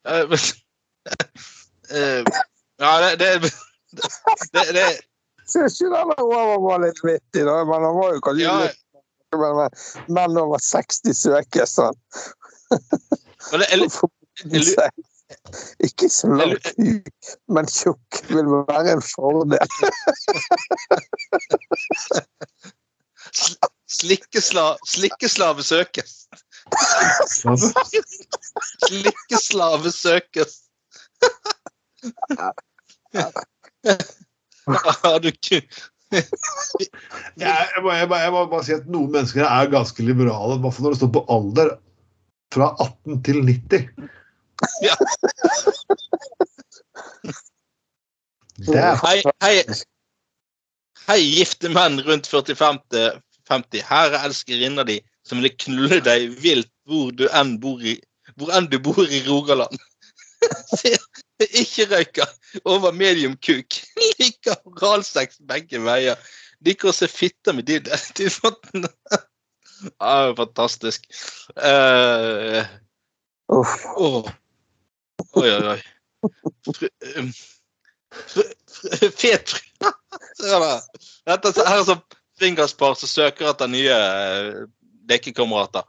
[0.06, 0.22] Eh,
[1.90, 2.24] eh,
[2.78, 3.50] Ja, det det,
[4.52, 4.84] det, det
[5.46, 7.64] Syns ikke den over var litt vittig, da.
[7.64, 8.82] Men han var jo kanskje Ja, litt
[9.34, 9.70] men, men,
[10.14, 11.98] Menn over 60 søker sånn.
[15.86, 19.66] Ikke så lang kuk, men tjukk vil være en fordel.
[23.86, 26.26] Slikkesla, slikkeslave søkes.
[28.86, 30.56] Slikkeslave søkes.
[35.02, 35.62] Har du ikke
[37.36, 40.62] Jeg, må, jeg, må, jeg må bare si at noen mennesker er ganske liberale, i
[40.62, 41.72] hvert fall når det står på alder
[42.54, 43.88] fra 18 til 90.
[44.86, 44.94] Ja.
[48.72, 49.56] Er Hei, hei,
[51.08, 53.20] hei, gifte menn rundt 40-50.
[53.46, 53.82] 50.
[53.86, 57.96] Her er elskerinna di som vil knulle deg vilt hvor du enn bor i
[58.36, 59.78] hvor enn du bor i Rogaland.
[61.60, 62.28] Ikke røyker.
[62.64, 63.78] Over medium kuk.
[64.20, 66.18] Liker oralsex begge veier.
[66.66, 68.00] Liker å se fitta med dille.
[68.16, 68.88] Du fant den.
[70.00, 71.02] Ja, fantastisk.
[71.52, 72.64] Uh,
[73.52, 73.74] Uff.
[75.36, 77.36] Oi, oi, oi.
[79.16, 79.54] Fet.
[81.26, 82.02] Dette er er sånn
[82.40, 84.64] fingerspar som søker etter nye eh,
[85.10, 85.86] lekekamerater.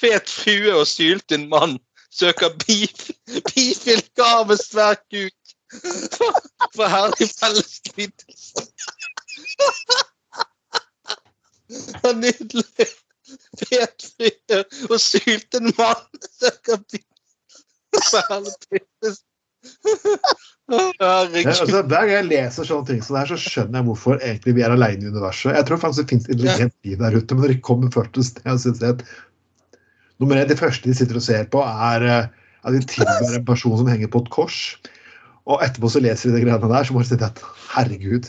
[0.00, 1.76] Fet frue og syltynn mann
[2.14, 3.10] søker bif,
[3.50, 5.34] bifil kar svær kuk.
[5.68, 6.38] For,
[6.72, 8.64] for herlig fellesnytelse.
[12.16, 12.88] Nydelig.
[13.60, 17.04] Fet frue og syltynn mann søker bifil.
[18.30, 19.24] Herlig nytelse.
[20.68, 24.18] Ja, altså, hver gang jeg leser sånne ting som det her, så skjønner jeg hvorfor
[24.18, 25.54] egentlig vi er alene i universet.
[25.56, 28.26] Jeg tror faktisk det finnes intelligent liv der ute, men når de kommer først til
[28.26, 28.92] sted, så
[30.20, 32.28] nummer én, det første de sitter og ser på, er eh,
[32.66, 34.58] at de tilhører en person som henger på et kors.
[35.48, 37.42] Og etterpå så leser de de greiene der, så må de si at
[37.72, 38.28] herregud.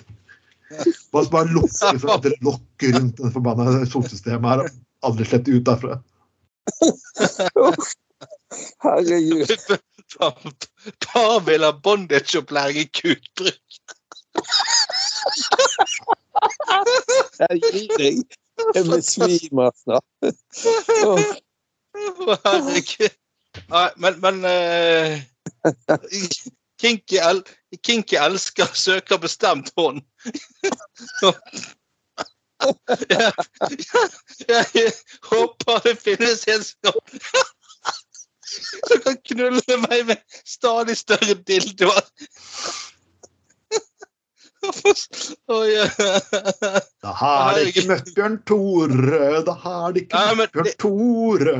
[1.12, 4.64] Bare, bare lukke liksom, et lokk rundt det forbanna solsystemet her.
[4.64, 6.00] og Aldri slippe ut derfra.
[8.86, 9.80] Herregud.
[10.18, 13.68] Par vil ha bondage-opplæring i kukbruk.
[17.39, 18.24] Jeg gir deg.
[18.76, 20.03] Jeg besvimer snart.
[21.05, 21.20] Oh.
[22.45, 23.16] Herregud.
[23.97, 25.20] Men, men uh,
[26.80, 27.43] Kinky, el
[27.84, 30.01] Kinky elsker søker bestemt hånd.
[33.10, 33.34] jeg,
[34.49, 34.93] jeg, jeg
[35.24, 36.99] håper det finnes en som
[38.50, 42.06] som kan knulle meg med stadig større dildoer.
[45.47, 45.70] Oi,
[47.02, 51.56] Da har de ikke møtt Bjørn Tore, da har de ikke møtt Bjørn Tore.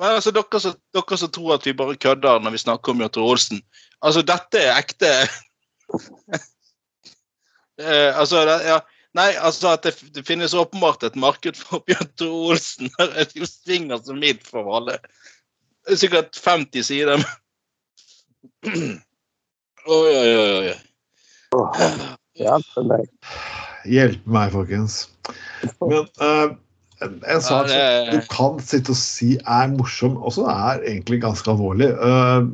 [0.00, 3.02] Men altså, dere som, dere som tror at vi bare kødder når vi snakker om
[3.02, 3.60] Bjørn Tore Olsen.
[4.00, 5.10] Altså, dette er ekte
[7.84, 8.80] eh, Altså, det, ja.
[9.18, 12.88] Nei, altså at det, det finnes åpenbart et marked for Bjørn Tore Olsen.
[13.34, 14.96] Det svinger så mildt for alle.
[15.86, 17.22] Det er sikkert 50 sider.
[19.88, 20.70] Oi, oi, oi.
[20.70, 20.74] oi.
[22.38, 23.06] hjelp meg.
[23.88, 24.98] Hjelp meg, folkens.
[25.80, 26.52] Men uh,
[27.00, 31.88] en, sak som du kan sitte og si er morsom, også er egentlig ganske alvorlig.
[31.96, 32.50] Uh,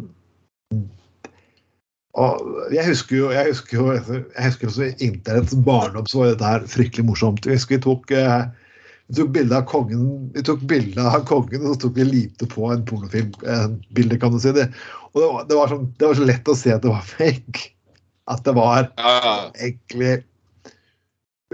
[2.16, 6.30] og jeg husker jo jeg husker jo, jeg husker også i internetts barndom så var
[6.32, 7.44] dette her fryktelig morsomt.
[7.44, 8.46] Jeg husker vi tok, eh,
[9.06, 12.48] vi tok bilde av kongen vi tok bilde av kongen, og så tok vi limte
[12.50, 14.52] på en pornofilmbilde, kan du si.
[14.56, 14.66] det.
[15.12, 17.06] Og det var, det, var sånn, det var så lett å se at det var
[17.06, 17.70] fake.
[18.26, 18.88] At det var
[19.54, 20.16] egentlig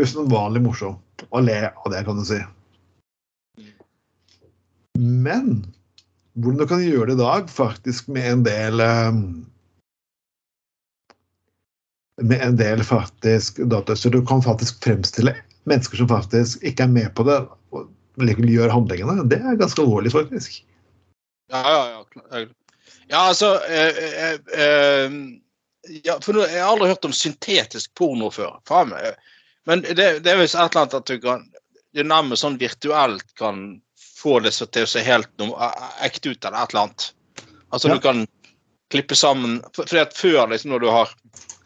[0.00, 2.40] usedvanlig morsomt å le av det, kan du si.
[4.96, 5.60] Men
[6.32, 9.12] hvordan du kan gjøre det i dag, faktisk med en del eh,
[12.22, 14.12] Med en del faktisk datautstyr.
[14.14, 15.32] Du kan faktisk fremstille
[15.68, 17.38] mennesker som faktisk ikke er med på det,
[17.72, 19.28] og likevel gjør handlingene.
[19.30, 20.58] Det er ganske alvorlig, faktisk.
[21.52, 22.02] Ja, ja,
[22.32, 22.44] ja.
[23.10, 25.14] Ja, altså eh, eh, eh,
[26.04, 28.56] ja, for Jeg har aldri hørt om syntetisk porno før.
[28.68, 29.16] Faen meg.
[29.68, 31.48] Men det, det er visst et eller annet at du kan
[31.92, 35.28] du nærmest sånn virtuelt kan få det så til å se helt
[36.04, 37.08] ekte ut eller et eller annet.
[37.72, 37.94] Altså Ja.
[37.94, 38.24] du kan
[38.92, 41.12] klippe sammen for, fordi at Før liksom når du har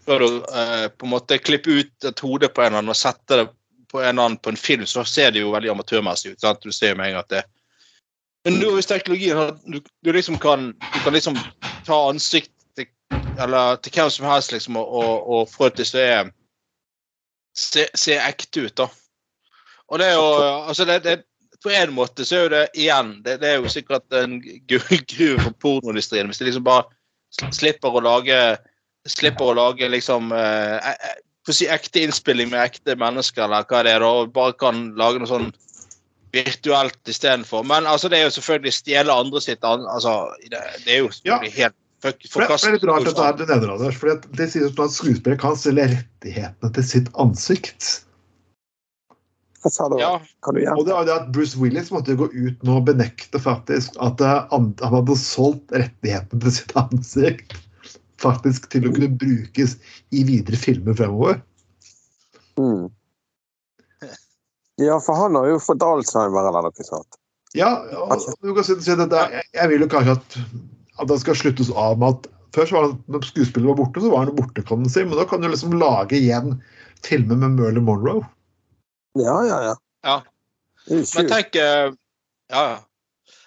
[0.06, 2.98] før du eh, på en måte klipper ut et hode på en eller annen og
[2.98, 3.46] setter det
[3.96, 6.40] på en annen på en film, så ser det jo veldig amatørmessig ut.
[6.40, 6.60] sant?
[6.62, 7.44] Du ser jo med en gang at det
[8.46, 11.38] men nå hvis teknologien du, du liksom kan du kan liksom
[11.86, 12.86] ta ansikt til,
[13.42, 16.20] eller til hvem som helst liksom, og, og, og få det til å
[17.56, 18.86] se, se, ekte ut, da.
[19.90, 21.16] Og det er jo altså det, det,
[21.62, 24.38] På en måte så er jo det igjen Det, det er jo sikkert en
[24.70, 28.40] gullgruve for pornoindustrien hvis de liksom bare slipper å lage
[29.10, 33.66] slipper å lage liksom eh, eh, for å si ekte innspilling med ekte mennesker, eller
[33.70, 35.52] hva det er, og bare kan lage noe sånn
[36.34, 37.62] virtuelt istedenfor.
[37.70, 41.12] Men altså, det er jo selvfølgelig stjele andre sitt an, altså, det, det er jo
[41.14, 45.40] selvfølgelig helt det, er litt rart at du nevner Anders, for det sies at skuespillere
[45.40, 47.88] kan selge rettighetene til sitt ansikt.
[49.64, 49.96] Hva sa du?
[49.98, 50.12] Ja,
[50.44, 52.86] Kan du Og det er var det at Bruce Willis måtte gå ut nå og
[52.86, 57.56] benekte faktisk at eh, han han hadde solgt rettighetene til sitt ansikt
[58.22, 59.76] faktisk til å kunne brukes
[60.14, 61.40] i videre filmer fremover.
[62.60, 62.88] Mm.
[64.80, 67.20] Ja, for han har jo fått alzheimer, eller noe sånt.
[67.56, 70.38] Ja, og du kan si, at jeg, jeg vil jo kanskje at,
[71.00, 74.08] at det skal sluttes av med at Først var det når skuespillet var borte, så
[74.08, 75.02] var han borte, kan man si.
[75.04, 76.54] Men da kan du liksom lage igjen
[77.04, 78.22] filmer med Merlin Monroe.
[79.20, 79.74] Ja, ja, ja.
[80.06, 80.14] Ja.
[80.88, 81.90] Men tenk eh,
[82.52, 82.78] Ja, ja.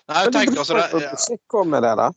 [0.09, 2.09] Nei, jeg tenker altså det, ja.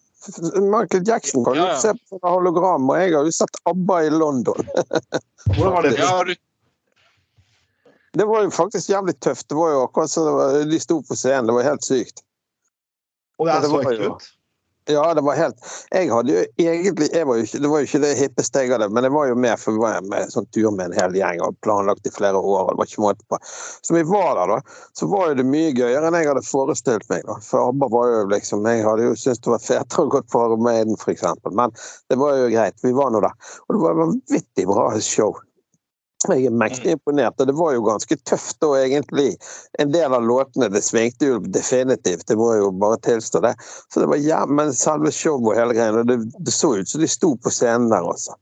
[0.62, 1.78] Michael Jackson kan jo Ja, ja.
[1.82, 4.60] se på sånne hologram, og jeg har jo sett ABBA i London.
[5.56, 5.92] Hvordan var det?
[5.98, 6.34] ja, du,
[8.12, 9.48] Det var jo faktisk jævlig tøft.
[9.48, 11.46] Det var jo akkurat så det var- de sto på scenen.
[11.48, 12.22] Det var helt sykt.
[13.38, 14.26] Og det er så ekkelt ut.
[14.90, 15.56] Ja, det var helt
[15.90, 18.72] Jeg hadde jo egentlig jeg var jo ikke, Det var jo ikke det hippeste jeg
[18.72, 21.14] hadde, men jeg var jo med for vi var med sånn tur med en hel
[21.14, 22.64] gjeng og planlagt i flere år.
[22.64, 23.38] og det var ikke måte på.
[23.86, 24.74] Så vi var der, da.
[24.98, 27.22] Så var jo det mye gøyere enn jeg hadde forestilt meg.
[27.28, 27.38] da.
[27.46, 30.44] For ABBA var jo liksom Jeg hadde jo syntes det var fetere å gå på
[30.48, 31.24] Armaden, f.eks.
[31.52, 31.78] Men
[32.10, 32.82] det var jo greit.
[32.82, 33.38] Vi var nå der.
[33.68, 35.38] Og det var vanvittig bra show.
[36.30, 39.32] Jeg er mektig imponert, og det var jo ganske tøft da, egentlig.
[39.82, 43.54] En del av låtene det svingte jo definitivt, det må jo bare tilstå det.
[43.90, 47.02] Så det var ja, Men selve showet og hele greia, det, det så ut som
[47.02, 48.36] de sto på scenen der også.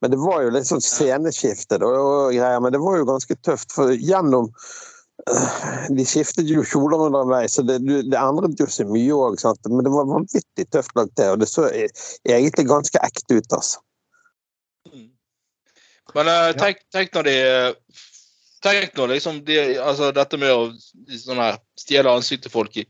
[0.00, 3.36] Men det var jo litt sånn sceneskifte da, og greier, men det var jo ganske
[3.46, 3.72] tøft.
[3.74, 9.16] For gjennom øh, De skiftet jo kjoler underveis, så det, det endret jo seg mye
[9.16, 9.40] òg.
[9.70, 11.90] Men det var vanvittig tøft lagt til, og det så e-
[12.28, 13.82] egentlig ganske ekte ut, altså.
[16.14, 17.38] Men eh, tenk, tenk når de
[18.64, 20.70] Tenk når liksom de, altså dette med å
[21.20, 22.86] sånn her, stjele ansikt til folk i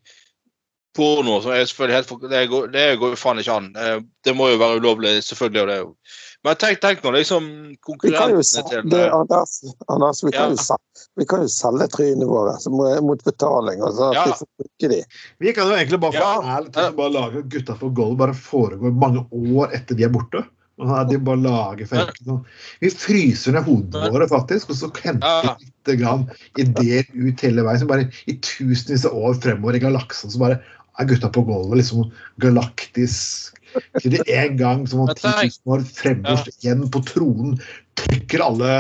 [0.95, 3.73] porno som er selvfølgelig helt for- Det går, det går jo faen ikke an.
[3.77, 5.63] Eh, Det må jo være ulovlig, selvfølgelig.
[5.63, 5.97] og det er jo
[6.45, 10.55] Men tenk, tenk når liksom konkurrentene selge, til det, eh, Anders, Anders, vi kan Ja.
[10.55, 13.81] jo selge, vi kan jo selge trynene våre mot betaling.
[13.83, 14.25] Altså, Ja.
[14.27, 15.05] vi får bruke de.
[15.41, 16.41] Vi kan jo egentlig bare Ja.
[16.61, 20.47] ærlig bare lage Gutta for gold bare foregår mange år etter de er borte.
[20.75, 22.41] De bare lager enkelt sånn.
[22.83, 26.25] Vi fryser ned hodene våre, faktisk, og så henter vi litt grann
[26.59, 27.83] ideer ut hele veien.
[27.83, 30.59] Som bare i tusenvis av år fremover i galaksen så bare
[30.99, 32.09] er gutta på gulvet liksom
[32.43, 33.61] galaktisk.
[33.99, 35.31] Til det en gang som om 10
[35.67, 37.57] 000 år fremborst igjen på tronen
[37.99, 38.75] trykker alle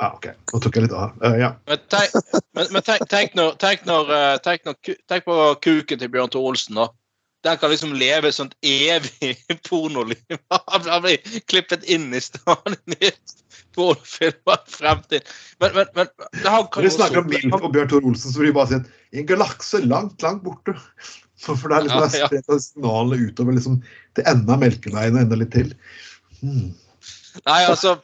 [0.00, 1.12] Ja, OK, nå tok jeg litt av.
[1.22, 1.48] Uh, ja.
[1.68, 2.14] Men tenk,
[2.56, 6.32] men, men tenk, tenk, når, tenk, når, eh, tenk, når, tenk på kuken til Bjørn
[6.32, 6.88] Thor Olsen, da.
[7.42, 9.36] Den kan liksom leve et sånt evig
[9.68, 10.20] pornoliv.
[10.70, 13.12] Han blir klippet inn i stadig nye
[13.74, 15.22] pornofilmer frem til
[15.62, 18.42] Men, men, men det har Når vi snakker om Milf og Bjørn Tor Olsen, så
[18.42, 20.76] vil det bare si at i en galakse langt, langt borte.
[21.42, 22.58] For for det er liksom Ja, ja.
[22.62, 23.80] signalene utover liksom,
[24.14, 25.72] til enda av Melkeveien og enda litt til.
[26.38, 26.68] Hmm.
[27.48, 27.96] Nei, altså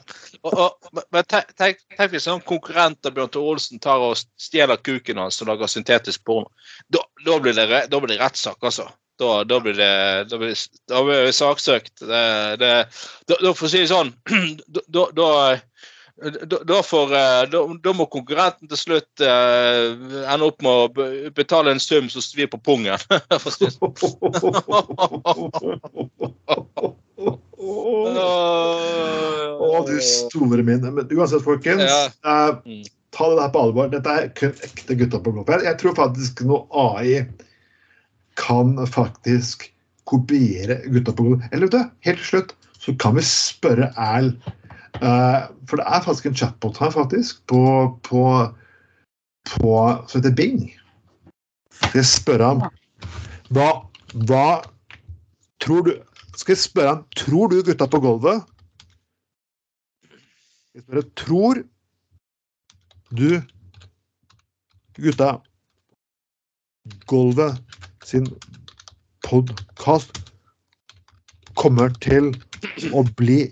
[0.43, 4.19] og, og, men tenk, tenk, tenk hvis en konkurrent av Bjørn Tore Olsen tar og
[4.41, 6.51] stjeler kuken hans og lager syntetisk porno.
[6.95, 8.89] Da, da blir det, da blir det rettssak, altså.
[9.19, 10.55] Da, da blir det da blir,
[10.89, 11.97] da blir det saksøkt.
[12.01, 12.25] Det,
[12.61, 12.73] det,
[13.27, 14.15] da, da, for å si det sånn
[16.19, 17.45] Da, får, eh,
[17.83, 19.93] da, må konkurrenten til slutt eh,
[20.27, 22.99] ende opp med å betale en sum som svir på pungen.
[23.39, 23.95] For å si det sånn.
[29.63, 30.83] Å, du store min.
[30.83, 31.87] Men uansett, folkens.
[31.87, 32.11] Ja.
[32.27, 32.83] eh,
[33.15, 33.95] ta det der på alvor.
[33.95, 35.63] Dette er kun ekte gutta på gulvet.
[35.71, 37.23] Jeg tror faktisk noe AI
[38.39, 39.69] kan faktisk
[40.09, 41.51] kopiere gutta på gulvet.
[41.53, 44.33] Eller vet du, helt til slutt så kan vi spørre Erl
[44.99, 47.61] Uh, For det er faktisk en chatbot her, faktisk, på,
[48.03, 48.23] på,
[49.47, 49.75] på
[50.09, 50.65] som heter Bing.
[51.71, 52.65] Skal jeg spørre ham
[53.55, 53.69] hva,
[54.27, 54.47] hva
[55.63, 55.93] tror du
[56.35, 58.43] Skal jeg spørre ham Tror du gutta på gulvet
[60.75, 61.63] jeg spørre Tror
[63.15, 63.29] du
[64.99, 65.31] gutta
[67.07, 67.68] Gulvet
[68.09, 68.27] sin
[69.27, 70.23] podkast
[71.59, 72.31] kommer til
[72.97, 73.43] å bli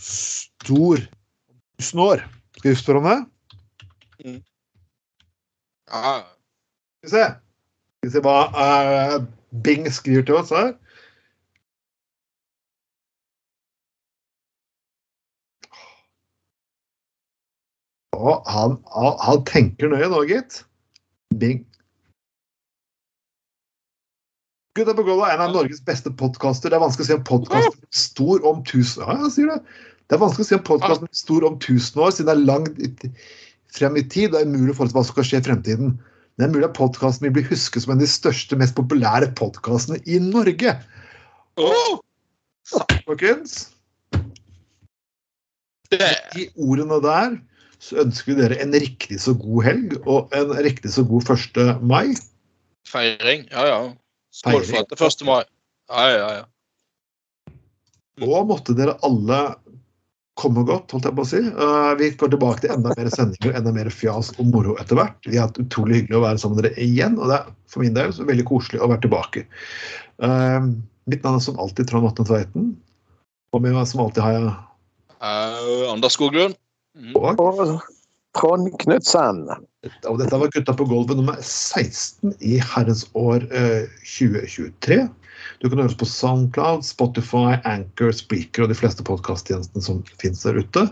[0.00, 1.02] stor
[1.76, 2.24] tusen år.
[2.56, 3.18] Skal vi spørre om det?
[5.90, 6.14] Ja.
[7.04, 7.24] Skal vi se.
[8.00, 9.18] Skal vi se hva uh,
[9.64, 10.72] Bing skriver til oss her.
[18.20, 20.62] Og han, han, han tenker nøye nå, gitt.
[21.40, 21.64] Bing.
[24.78, 26.70] Gutta på gulvet er en av Norges beste podkaster.
[26.70, 29.56] Det er vanskelig å si om podkasten blir stor om tusen Ja, jeg sier det.
[30.06, 32.44] Det er vanskelig å si om podkasten blir stor om tusen år, siden det er
[32.46, 33.08] langt
[33.74, 34.30] frem i tid.
[34.30, 35.96] Det er umulig å forutse hva som skal skje i fremtiden.
[36.38, 39.32] Det er mulig at podkasten vil bli husket som en av de største, mest populære
[39.40, 40.76] podkastene i Norge.
[41.58, 41.92] Åh!
[43.08, 43.56] Folkens,
[45.90, 47.34] i ordene der
[47.82, 51.82] så ønsker vi dere en riktig så god helg og en riktig så god 1.
[51.82, 52.14] mai.
[52.86, 53.80] Feiring, ja ja.
[54.34, 55.26] Skål for at det er 1.
[55.28, 55.42] mai.
[55.90, 56.46] Ja, ja, ja.
[58.26, 59.40] Og måtte dere alle
[60.40, 61.40] komme godt, holdt jeg på å si.
[61.56, 65.18] Uh, vi går tilbake til enda mer sendinger, enda mer fjas og moro etter hvert.
[65.26, 67.84] Vi har hatt utrolig hyggelig å være sammen med dere igjen, og det er for
[67.84, 69.44] min del så veldig koselig å være tilbake.
[70.22, 70.70] Uh,
[71.10, 72.72] mitt navn er som alltid Trond Vatne Tveiten.
[73.50, 74.50] Og med meg som alltid har jeg
[75.20, 76.54] Uh, Anders Skoglund.
[76.96, 77.12] Mm.
[77.12, 77.80] Og
[78.32, 79.42] Trond Knutsen.
[79.80, 85.06] Og dette var Gutta på gulvet nummer 16 i herrens år eh, 2023.
[85.60, 90.60] Du kan høres på Soundcloud, Spotify, Anchor, Spreaker og de fleste podkasttjenestene som finnes der
[90.60, 90.84] ute.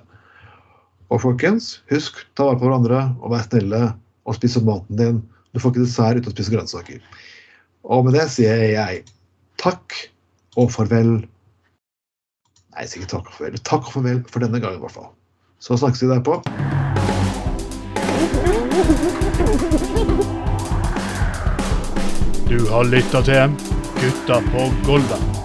[1.12, 3.82] Og folkens, husk, ta vare på hverandre og vær snille
[4.28, 5.22] og spis opp maten din.
[5.53, 7.03] Du får ikke dessert uten å spise grønnsaker.
[7.89, 9.05] Og med det sier jeg
[9.61, 9.97] takk
[10.61, 11.18] og farvel.
[12.72, 13.61] Nei, ikke takk og farvel.
[13.68, 15.12] Takk og farvel for denne gangen, i hvert fall.
[15.64, 16.41] Så snakkes vi derpå.
[22.49, 23.51] Du har lytta til
[24.01, 25.38] Gutta på Golvet.